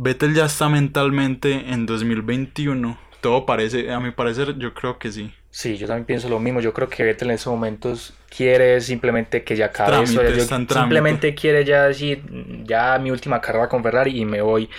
[0.00, 2.96] Vettel ya está mentalmente en 2021.
[3.20, 5.34] Todo parece, a mi parecer, yo creo que sí.
[5.50, 6.60] Sí, yo también pienso lo mismo.
[6.60, 10.36] Yo creo que Vettel en estos momentos quiere simplemente que ya acabe Trámite.
[10.38, 10.74] Yo- trámite.
[10.74, 12.22] simplemente quiere ya decir,
[12.62, 14.70] ya mi última carrera con Ferrari y me voy.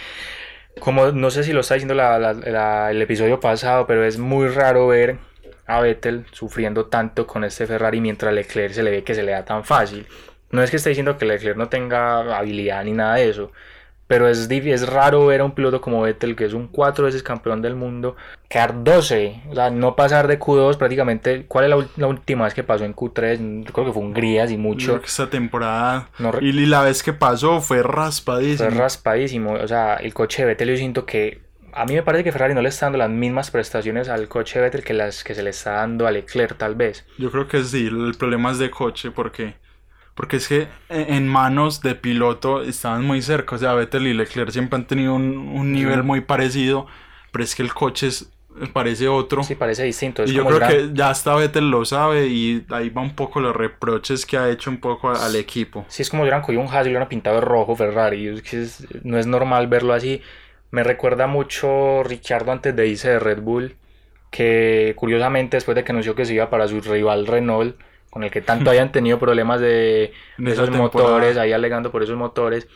[0.80, 4.18] Como no sé si lo está diciendo la- la- la- el episodio pasado, pero es
[4.18, 5.18] muy raro ver
[5.68, 9.34] a Vettel sufriendo tanto con este Ferrari mientras Leclerc se le ve que se le
[9.34, 10.08] da tan fácil.
[10.52, 13.52] No es que esté diciendo que Leclerc no tenga habilidad ni nada de eso,
[14.10, 17.22] pero es, es raro ver a un piloto como Vettel, que es un cuatro veces
[17.22, 18.16] campeón del mundo,
[18.50, 21.46] quedar 12, o sea, no pasar de Q2 prácticamente.
[21.48, 23.66] ¿Cuál es la, última vez que pasó en Q3?
[23.66, 24.88] Yo creo que fue Hungría, y mucho.
[24.88, 28.68] creo que esta temporada No y la vez que pasó fue raspadísimo.
[28.72, 29.54] Fue raspadísimo.
[29.54, 31.42] O sea, el coche de Vettel yo siento que...
[31.74, 34.58] A mí me parece que Ferrari no le está dando las mismas prestaciones al coche
[34.58, 37.06] de Vettel que las que se le está dando a Leclerc, tal vez.
[37.20, 39.54] Yo creo que sí, el problema es de coche porque
[40.20, 44.14] porque es que en en manos de piloto estaban muy cerca, o sea, Vettel y
[44.14, 46.88] Leclerc siempre han tenido un, un nivel muy parecido,
[47.32, 48.30] pero es que el coche es-
[48.74, 49.44] parece otro.
[49.44, 50.24] Sí, parece distinto.
[50.24, 53.16] Es y yo creo gran- que ya hasta Vettel lo sabe y ahí va un
[53.16, 55.86] poco los reproches que ha hecho un poco a- al equipo.
[55.88, 58.28] Sí, es como si hubieran cogido un Haas y lo hubieran pintado rojo Ferrari.
[58.52, 60.22] Es no es normal verlo así.
[60.72, 63.78] Me recuerda mucho Ricciardo antes de irse de Red Bull,
[64.32, 67.78] que curiosamente después de que anunció que se iba para su rival Renault,
[68.10, 70.14] con el que tanto habían tenido problemas de,
[70.46, 70.80] esos temporada.
[70.80, 72.68] motores, ahí alegando por esos motores,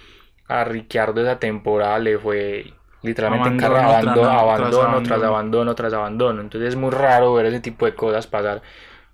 [0.48, 5.76] a Ricciardo esa temporada le fue literalmente en Abandono tras abandono, tras abandono, tras abandono.
[5.76, 6.42] tras abandono.
[6.42, 8.62] Entonces es muy raro ver ese tipo de cosas pasar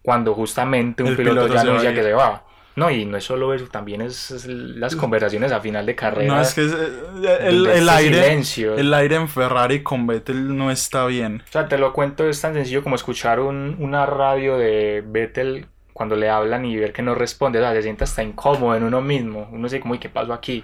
[0.01, 2.43] cuando justamente un piloto, piloto ya anuncia que se va.
[2.75, 6.34] No, y no es solo eso, también es, es las conversaciones a final de carrera.
[6.36, 8.75] No, es que es- eh, el, aire silencio.
[8.77, 11.43] el aire en Ferrari con Vettel no está bien.
[11.49, 15.65] O sea, te lo cuento, es tan sencillo como escuchar un- una radio de Vettel
[15.99, 17.59] cuando le hablan y ver que no responde.
[17.59, 19.49] O sea, se siente hasta incómodo en uno mismo.
[19.51, 20.63] Uno dice, como, ¿y qué pasó aquí?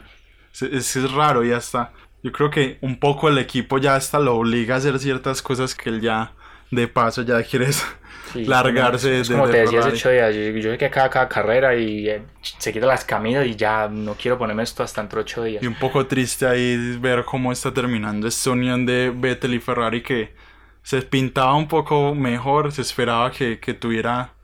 [0.53, 1.91] Es, es, raro y hasta
[2.23, 5.75] yo creo que un poco el equipo ya hasta lo obliga a hacer ciertas cosas
[5.75, 6.31] que él ya
[6.71, 7.67] de paso ya quiere
[8.31, 11.09] Sí, largarse es de, como de te decía ocho días, yo, yo sé que cada,
[11.09, 15.01] cada carrera y eh, se quita las camisas y ya no quiero ponerme esto hasta
[15.01, 15.61] entre ocho días.
[15.61, 20.01] Y un poco triste ahí ver cómo está terminando esta unión de Vettel y Ferrari
[20.01, 20.33] que
[20.81, 24.34] se pintaba un poco mejor, se esperaba que, que tuviera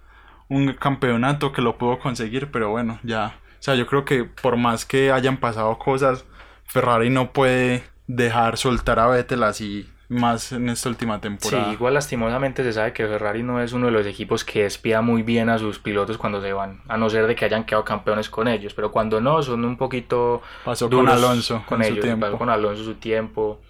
[0.52, 3.38] un campeonato que lo pudo conseguir, pero bueno, ya.
[3.60, 6.26] O sea, yo creo que por más que hayan pasado cosas,
[6.66, 11.72] Ferrari no puede dejar soltar a Vettel así más en esta última Sí, temporada.
[11.72, 15.24] igual lastimosamente se sabe que Ferrari no es uno de los equipos que despida muy
[15.24, 18.30] bien a sus pilotos cuando se van, a no ser de que hayan quedado campeones
[18.30, 22.04] con ellos, pero cuando no son un poquito Pasó con Alonso con en su ellos,
[22.04, 22.26] tiempo.
[22.26, 23.62] pasó con Alonso su tiempo,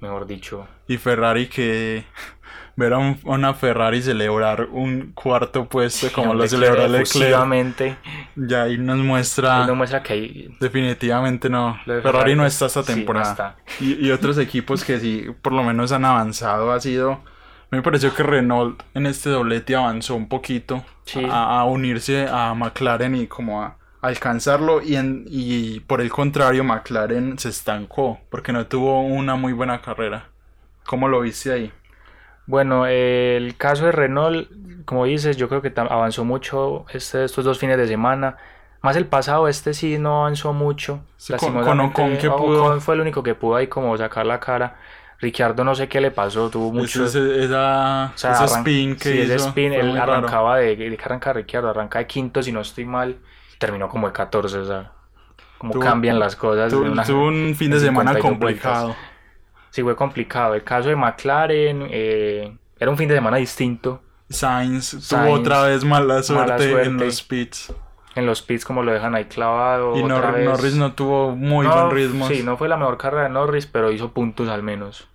[0.00, 0.66] mejor dicho.
[0.88, 2.04] Y Ferrari que
[2.76, 7.98] ver a un- una Ferrari celebrar un cuarto puesto como lo celebró Leclerc,
[8.36, 11.78] ya ahí nos muestra él nos muestra que hay definitivamente no.
[11.86, 13.30] De Ferrari no está esta sí, no temporada.
[13.30, 13.56] está.
[13.84, 17.20] Y, y otros equipos que sí por lo menos han avanzado ha sido
[17.70, 21.24] me pareció que Renault en este doblete avanzó un poquito Sí.
[21.28, 26.64] a, a unirse a McLaren y como a alcanzarlo y, en, y por el contrario
[26.64, 30.28] McLaren se estancó porque no tuvo una muy buena carrera.
[30.86, 31.72] ¿Cómo lo viste ahí?
[32.50, 34.48] Bueno, eh, el caso de Renault,
[34.84, 38.36] como dices, yo creo que avanzó mucho este, estos dos fines de semana.
[38.82, 41.00] Más el pasado, este sí no avanzó mucho.
[41.16, 42.80] Sí, con- Ocon que Ocon pudo.
[42.80, 44.76] fue el único que pudo ahí como sacar la cara.
[45.20, 47.04] Ricciardo no sé qué le pasó, tuvo mucho...
[47.04, 50.14] Ese, ese- esa, o sea, ese spin que sí, ese hizo spin, fue él raro.
[50.14, 53.18] arrancaba de, de que arranca Ricciardo, arranca de quinto si no estoy mal,
[53.58, 54.92] terminó como de 14, o sea,
[55.58, 56.70] como cambian las cosas.
[56.72, 58.86] Tuvo, en una- tuvo un fin de semana 52 complicado.
[58.86, 59.06] vueltas.
[59.70, 60.54] Sí, fue complicado.
[60.54, 64.00] El caso de McLaren eh, era un fin de semana distinto.
[64.28, 67.04] Sainz, tuvo otra vez mala suerte, en suerte.
[67.04, 67.74] los pits.
[68.14, 69.96] En los pits como lo dejan ahí clavado.
[69.96, 70.44] Y otra Nor- vez.
[70.44, 72.28] Norris no tuvo muy No, buen ritmo.
[72.28, 75.06] Sí, no fue la mejor carrera de Norris, pero hizo puntos al menos.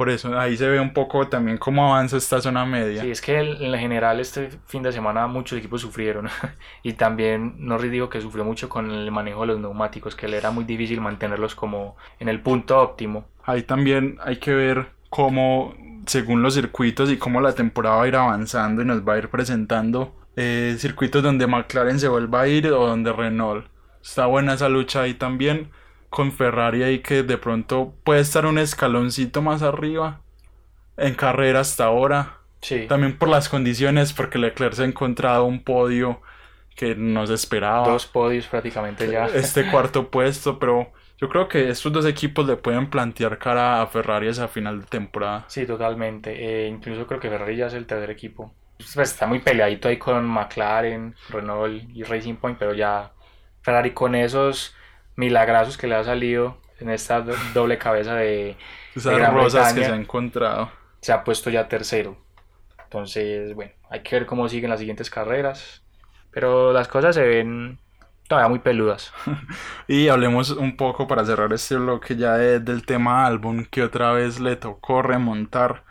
[0.00, 3.02] Por eso ahí se ve un poco también cómo avanza esta zona media.
[3.02, 6.26] Sí, es que el- en general este fin de semana muchos equipos sufrieron.
[6.82, 10.38] y también Norris dijo que sufrió mucho con el manejo de los neumáticos, que le
[10.38, 13.26] era muy difícil mantenerlos como en el punto óptimo.
[13.44, 15.74] Ahí también hay que ver cómo
[16.06, 19.18] según los circuitos y cómo la temporada va a ir avanzando y nos va a
[19.18, 23.66] ir presentando eh, circuitos donde McLaren se vuelva a ir o donde Renault.
[24.02, 25.68] Está buena esa lucha ahí también
[26.10, 30.20] con Ferrari ahí que de pronto puede estar un escaloncito más arriba
[30.96, 32.38] en carrera hasta ahora.
[32.60, 32.86] Sí.
[32.88, 36.20] También por las condiciones, porque Leclerc se ha encontrado un podio
[36.76, 37.88] que no se esperaba.
[37.88, 39.26] Dos podios prácticamente ya.
[39.34, 43.86] Este cuarto puesto, pero yo creo que estos dos equipos le pueden plantear cara a
[43.86, 45.44] Ferrari esa final de temporada.
[45.48, 46.32] Sí, totalmente.
[46.32, 48.52] Eh, incluso creo que Ferrari ya es el tercer equipo.
[48.76, 53.12] Pues está muy peleadito ahí con McLaren, Renault y Racing Point, pero ya
[53.62, 54.74] Ferrari con esos
[55.20, 57.20] milagrazos que le ha salido en esta
[57.54, 58.56] doble cabeza de,
[58.94, 60.70] Esas de Gran rosas que Bretaña, se ha encontrado.
[61.00, 62.16] se ha puesto ya tercero.
[62.84, 65.82] Entonces, bueno, hay que ver cómo siguen las siguientes carreras.
[66.32, 67.78] Pero las cosas se ven
[68.28, 69.12] todavía muy peludas.
[69.88, 74.12] Y hablemos un poco para cerrar este bloque ya de- del tema álbum que otra
[74.12, 75.84] vez le tocó remontar.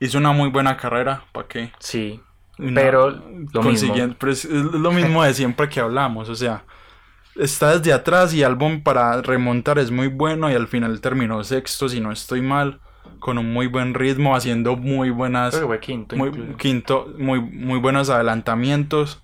[0.00, 1.72] Hizo una muy buena carrera, ¿para qué?
[1.80, 2.20] Sí,
[2.58, 3.94] Una- pero lo mismo.
[4.18, 6.64] pero es, es lo mismo de siempre que hablamos, o sea,
[7.36, 11.88] está desde atrás y Albon para remontar es muy bueno y al final terminó sexto,
[11.88, 12.80] si no estoy mal,
[13.18, 16.16] con un muy buen ritmo, haciendo muy buenas, quinto.
[16.16, 16.56] muy, incluso.
[16.56, 19.22] quinto, muy, muy buenos adelantamientos,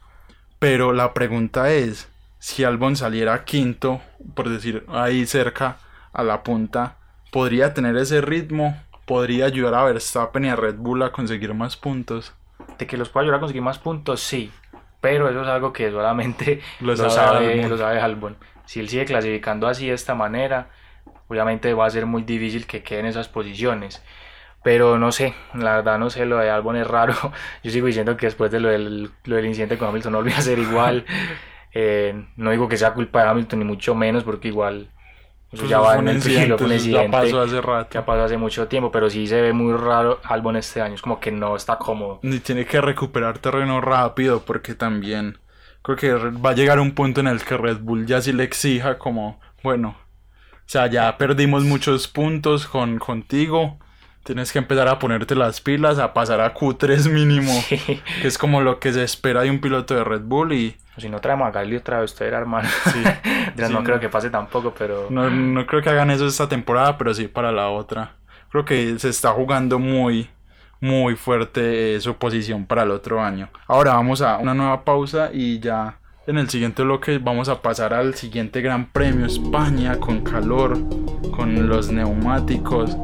[0.58, 2.08] pero la pregunta es,
[2.38, 4.00] si Albon saliera quinto,
[4.34, 5.78] por decir, ahí cerca
[6.12, 6.96] a la punta,
[7.30, 8.76] ¿podría tener ese ritmo?
[9.04, 12.32] ¿Podría ayudar a Verstappen y a Red Bull a conseguir más puntos?
[12.78, 14.50] De que los pueda ayudar a conseguir más puntos, sí.
[15.01, 17.68] Pero eso es algo que solamente Lo lo, sabe sabe, Albon.
[17.68, 18.36] lo sabe Albon.
[18.64, 20.70] Si él sigue clasificando así de esta manera,
[21.28, 24.03] obviamente va a ser muy difícil que quede en esas posiciones.
[24.62, 27.14] Pero no sé, la verdad no sé, lo de Albon es raro.
[27.62, 30.36] Yo sigo diciendo que después de lo del, lo del incidente con Hamilton no volvió
[30.36, 31.05] a ser igual.
[31.72, 34.90] Eh, no digo que sea culpa de Hamilton, ni mucho menos, porque igual
[35.53, 37.98] eso Pues ya va en el un incidente, eso ya pasó hace rato.
[37.98, 41.03] ha pasado hace mucho tiempo, pero sí se ve muy raro Albon este año, es
[41.03, 42.20] como que no está cómodo.
[42.22, 45.38] Ni tiene que recuperar terreno rápido porque también
[45.82, 48.44] creo que va a llegar un punto en el que Red Bull ya sí le
[48.44, 53.78] exija como, bueno, o sea, ya perdimos muchos puntos con contigo,
[54.24, 58.60] tienes que empezar a ponerte las pilas, a pasar a Q3 mínimo, que es como
[58.60, 61.50] lo que se espera de un piloto de Red Bull y Si no traemos a
[61.50, 62.68] Gasly otra vez, usted era hermano.
[62.92, 63.02] Sí,
[63.56, 63.84] no no.
[63.84, 67.28] creo que pase tampoco, pero no, no creo que hagan eso esta temporada, pero sí
[67.28, 68.14] para la otra.
[68.50, 70.28] Creo que se está jugando muy,
[70.80, 73.48] muy fuerte eh, su posición para el otro año.
[73.66, 77.94] Ahora vamos a una nueva pausa y ya en el siguiente bloque vamos a pasar
[77.94, 80.78] al siguiente Gran Premio España con calor,
[81.34, 82.96] con los neumáticos,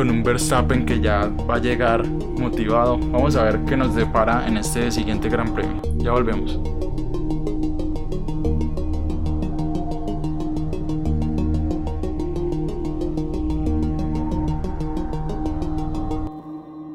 [0.00, 2.96] con un Verstappen que ya va a llegar motivado.
[2.96, 5.82] Vamos a ver qué nos depara en este siguiente Gran Premio.
[5.98, 6.58] Ya volvemos.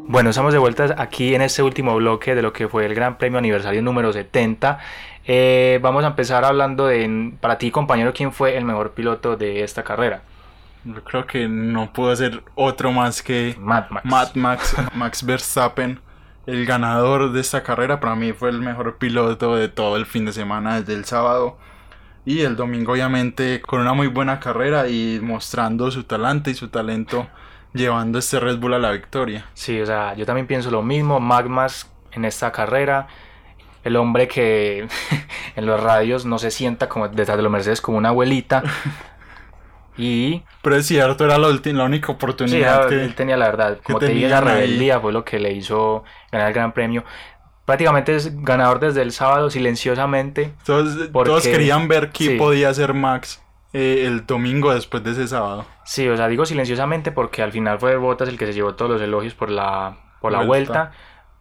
[0.07, 3.19] Bueno, estamos de vuelta aquí en este último bloque de lo que fue el Gran
[3.19, 4.79] Premio Aniversario número 70.
[5.27, 9.63] Eh, vamos a empezar hablando de, para ti compañero, ¿quién fue el mejor piloto de
[9.63, 10.23] esta carrera?
[10.85, 14.05] Yo creo que no pudo ser otro más que Mad Max.
[14.05, 15.99] Mad Max, Max Verstappen,
[16.45, 17.99] el ganador de esta carrera.
[17.99, 21.57] Para mí fue el mejor piloto de todo el fin de semana, desde el sábado.
[22.23, 26.67] Y el domingo, obviamente, con una muy buena carrera y mostrando su talante y su
[26.67, 27.27] talento,
[27.73, 29.47] llevando este Red Bull a la victoria.
[29.55, 31.19] Sí, o sea, yo también pienso lo mismo.
[31.19, 33.07] Mad Max en esta carrera,
[33.83, 34.87] el hombre que
[35.55, 38.61] en los radios no se sienta como detrás de los Mercedes como una abuelita.
[39.97, 43.13] Y Pero es cierto, era la, la única Sí, oportunidad él que...
[43.15, 43.77] tenía la verdad.
[43.83, 44.41] Como te dije, ahí.
[44.41, 47.03] rebeldía fue lo que le hizo ganar el Gran Premio.
[47.65, 50.53] Prácticamente es ganador desde el sábado, silenciosamente.
[50.65, 52.37] Todos, Porque- todos querían ver quién sí.
[52.37, 53.41] podía ser Max
[53.73, 55.65] eh, el domingo después de ese sábado.
[55.83, 58.91] Sí, o sea, digo silenciosamente porque al final fue Bottas el que se llevó todos
[58.91, 60.73] los elogios por la, por la Vuelta.
[60.73, 60.91] vuelta.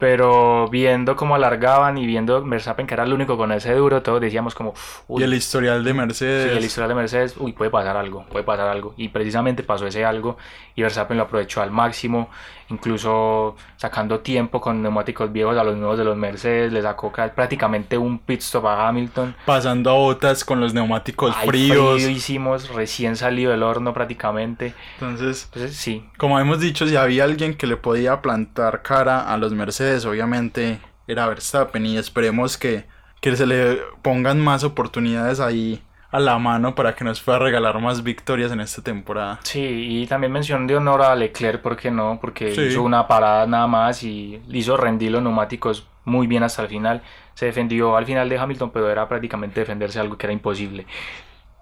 [0.04, 4.20] Pero viendo cómo alargaban y viendo Verstappen que era el único con ese duro, todos
[4.20, 4.74] decíamos como,
[5.08, 6.52] uy, y el historial de Sí, Mercedes.
[6.58, 8.92] el historial de Mercedes, uy, puede pasar algo, puede pasar algo.
[8.98, 10.36] Y precisamente pasó ese algo
[10.74, 12.28] y Verstappen lo aprovechó al máximo,
[12.70, 17.34] incluso sacando tiempo con neumáticos viejos a los nuevos de los Mercedes, le sacó ca-
[17.34, 19.34] prácticamente un pit stop a Hamilton.
[19.46, 21.94] pasando a botas con los neumáticos Ay, fríos.
[21.96, 24.74] frío hicimos, recién salido del horno prácticamente.
[24.94, 29.36] Entonces, Entonces, sí, como hemos dicho, si había alguien que le podía plantar cara a
[29.36, 32.86] los Mercedes, obviamente era Verstappen y esperemos que,
[33.20, 35.82] que se le pongan más oportunidades ahí
[36.14, 39.40] a la mano para que nos pueda regalar más victorias en esta temporada.
[39.42, 39.60] sí,
[40.02, 42.18] y también mención de honor a Leclerc, ¿por qué no?
[42.20, 42.62] Porque Sí.
[42.62, 47.02] hizo una parada nada más y hizo rendir los neumáticos muy bien hasta el final.
[47.34, 50.86] Se defendió al final de Hamilton, pero era prácticamente defenderse algo que era imposible.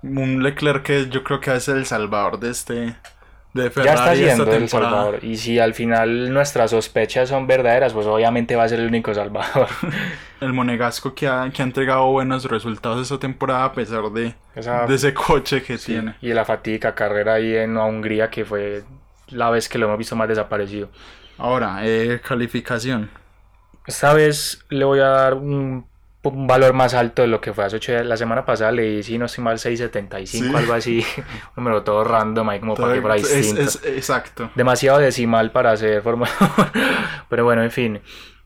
[0.03, 2.96] Un Leclerc que yo creo que es el salvador de este
[3.55, 5.18] de ya está Ferrari siendo el salvador.
[5.22, 9.12] Y si al final nuestras sospechas son verdaderas, pues obviamente va a ser el único
[9.14, 9.68] salvador.
[10.40, 14.86] El Monegasco que ha, que ha entregado buenos resultados esta temporada a pesar de, Esa-
[14.86, 16.14] de ese coche que Sí, tiene.
[16.20, 18.82] Y de la fatídica carrera ahí en Hungría, que fue
[19.28, 20.88] la vez que lo hemos visto más desaparecido.
[21.38, 23.09] Ahora, eh, calificación.
[23.86, 25.86] Esta vez le voy a dar un,
[26.25, 28.07] un valor más alto de lo que fue hace ocho días.
[28.07, 30.53] La semana pasada le di, si no estoy mal, 6.75, Sí.
[30.57, 31.05] algo así.
[31.18, 31.25] un
[31.64, 33.62] número todo random ahí como para que fuera Es- distinto.
[33.62, 34.51] es- exacto.
[34.55, 36.70] Demasiado decimal para hacer Fórmula 1.
[37.29, 38.01] Pero bueno, en fin.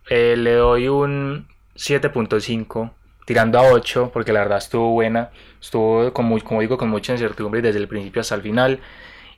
[0.08, 2.92] Eh, le doy un 7.5,
[3.26, 5.30] tirando a 8, porque la verdad estuvo buena.
[5.60, 8.80] Estuvo, con muy- como digo, con mucha incertidumbre desde el principio hasta el final.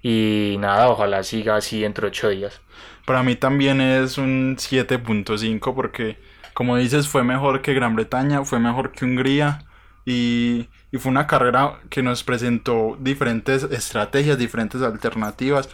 [0.02, 2.60] Y nada, ojalá siga así entre 8 días.
[3.04, 6.18] Para mí también es un 7.5 porque,
[6.58, 9.64] como dices, fue mejor que Gran Bretaña, fue mejor que Hungría
[10.04, 15.68] y, y fue una carrera que nos presentó diferentes estrategias, diferentes alternativas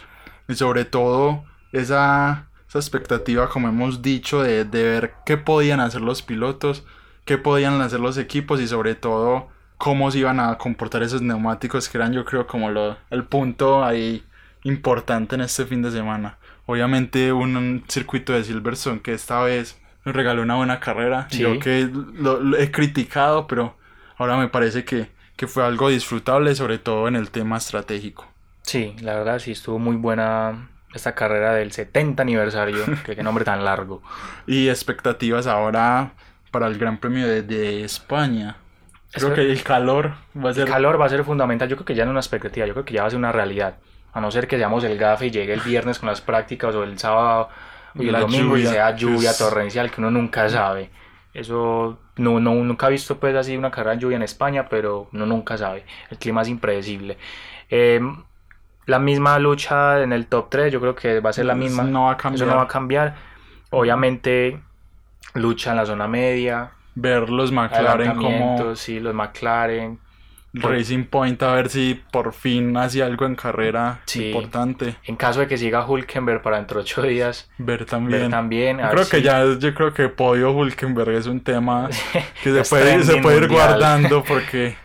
[0.47, 6.01] y sobre todo esa, esa expectativa, como hemos dicho, de, de ver qué podían hacer
[6.01, 6.85] los pilotos,
[7.25, 9.47] qué podían hacer los equipos y sobre todo
[9.79, 13.83] cómo se iban a comportar esos neumáticos que eran yo creo como lo, el punto
[13.83, 14.23] ahí
[14.61, 16.37] importante en este fin de semana.
[16.67, 21.27] Obviamente un, un circuito de Silverstone que esta vez nos regaló una buena carrera.
[21.29, 21.39] Sí.
[21.39, 23.75] Yo que lo, lo he criticado, pero
[24.17, 28.25] ahora me parece que, que fue algo disfrutable, sobre todo en el tema estratégico.
[28.61, 32.83] Sí, la verdad sí estuvo muy buena esta carrera del 70 aniversario.
[33.05, 34.01] que qué nombre tan largo.
[34.47, 36.13] Y expectativas ahora
[36.51, 38.57] para el Gran Premio de, de España.
[39.11, 40.67] Creo que el calor va a El ser...
[40.67, 41.69] calor va a ser fundamental.
[41.69, 43.19] Yo creo que ya no es una expectativa, yo creo que ya va a ser
[43.19, 43.77] una realidad.
[44.13, 46.83] A no ser que seamos el gafe y llegue el viernes con las prácticas o
[46.83, 47.49] el sábado
[47.95, 50.89] y Y el domingo y lluvia, sea lluvia pues- torrencial que uno nunca sabe.
[51.33, 55.09] Eso no, no, nunca he visto pues así una carrera en lluvia en España, pero
[55.11, 55.85] uno nunca sabe.
[56.09, 57.17] El clima es impredecible.
[57.69, 57.99] Eh,
[58.85, 61.83] la misma lucha en el top 3, yo creo que va a ser la misma.
[61.83, 62.43] No va a cambiar.
[62.43, 63.15] Eso no va a cambiar.
[63.71, 64.61] Obviamente,
[65.33, 66.71] lucha en la zona media.
[66.93, 69.99] Ver los McLaren como sí, los McLaren.
[70.61, 74.27] Racing Point a ver si por fin hacía algo en carrera Sí.
[74.27, 74.95] importante.
[75.03, 78.21] En caso de que siga Hulkenberg para dentro de ocho días, Ver también.
[78.21, 78.77] ver también.
[78.79, 81.89] Yo creo que ya, yo creo que Podio Hulkenberg es un tema
[82.43, 83.67] que se puede, se puede ir mundial.
[83.69, 84.75] guardando porque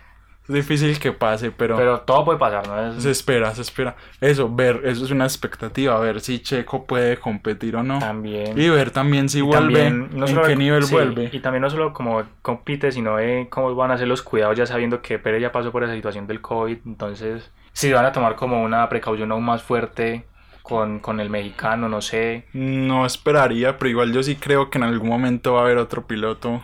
[0.51, 2.91] difícil que pase, pero, Pero todo puede pasar, ¿no?
[2.97, 3.95] Es- se espera, se espera.
[4.19, 7.99] Eso, ver, eso es una expectativa, ver si Checo puede competir o no.
[7.99, 8.59] También.
[8.59, 11.29] Y ver también si Y vuelve, también, no en qué nivel sí, vuelve.
[11.31, 14.65] Y también no solo como compite, sino de cómo van a hacer los cuidados, ya
[14.65, 16.77] sabiendo que Pérez ya pasó por esa situación del COVID.
[16.85, 20.25] Entonces, si van a tomar como una precaución aún más fuerte
[20.61, 22.45] con, con el mexicano, no sé.
[22.53, 26.05] No esperaría, pero igual yo sí creo que en algún momento va a haber otro
[26.05, 26.61] piloto.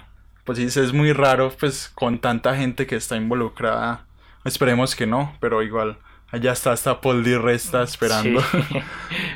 [0.47, 4.05] Pues sí, es muy raro, pues con tanta gente que está involucrada.
[4.45, 5.97] Esperemos que no, pero igual.
[6.31, 8.57] Allá está hasta Paul Di Resta esperando, Sí.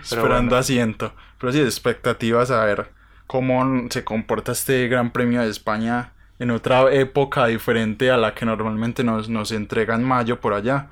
[0.01, 0.55] Esperando bueno.
[0.55, 1.13] asiento.
[1.37, 2.91] Pero sí, expectativas a ver
[3.27, 8.45] cómo se comporta este Gran Premio de España en otra época diferente a la que
[8.45, 10.87] normalmente nos, nos entrega en mayo por allá.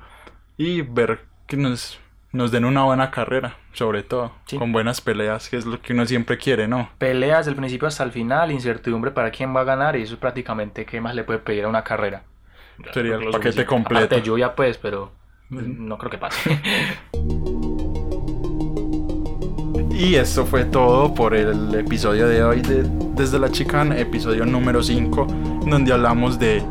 [0.58, 1.98] Y ver que nos,
[2.32, 4.56] nos den una buena carrera, sobre todo, Sí.
[4.58, 6.90] con buenas peleas, que es lo que uno siempre quiere, ¿no?
[6.98, 10.20] Peleas del principio hasta el final, incertidumbre para quién va a ganar, y eso es
[10.20, 12.22] prácticamente qué más le puede pedir a una carrera.
[12.92, 14.04] Sería el paquete completo.
[14.06, 15.12] Aparte lluvia, pues, pero
[15.50, 16.60] no creo que pase.
[19.92, 24.82] Y esto fue todo por el episodio de hoy de Desde la Chicana, episodio número
[24.82, 25.26] 5,
[25.66, 26.62] donde hablamos de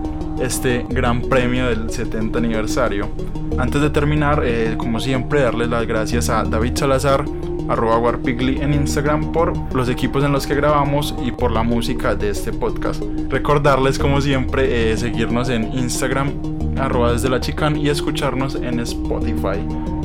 [0.42, 3.10] este gran premio del 70 aniversario.
[3.58, 7.26] Antes de terminar, eh, como siempre, darles las gracias a David Salazar,
[7.68, 12.16] arroba Warpigly en Instagram por los equipos en los que grabamos y por la música
[12.16, 13.04] de este podcast.
[13.30, 16.32] Recordarles, como siempre, eh, seguirnos en Instagram,
[16.78, 19.60] arroba desde la Chican y escucharnos en Spotify.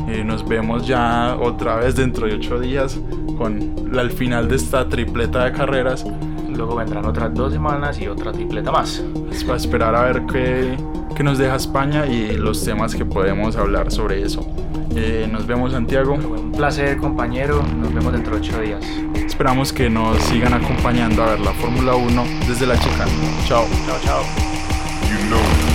[0.08, 3.00] Eh, nos vemos ya otra vez dentro de ocho días
[3.38, 6.04] con la, el final de esta tripleta de carreras.
[6.56, 9.02] Luego vendrán otras dos semanas y otra tripleta más.
[9.30, 10.76] Es para esperar a ver qué,
[11.14, 14.46] qué nos deja España y los temas que podemos hablar sobre eso.
[14.96, 16.14] Eh, nos vemos Santiago.
[16.14, 17.62] Un placer, compañero.
[17.80, 18.84] Nos vemos dentro de ocho días.
[19.14, 23.10] Esperamos que nos sigan acompañando a ver la Fórmula 1 desde la Chicana.
[23.46, 23.64] Chao.
[23.86, 24.22] Chao, chao.
[25.10, 25.73] You know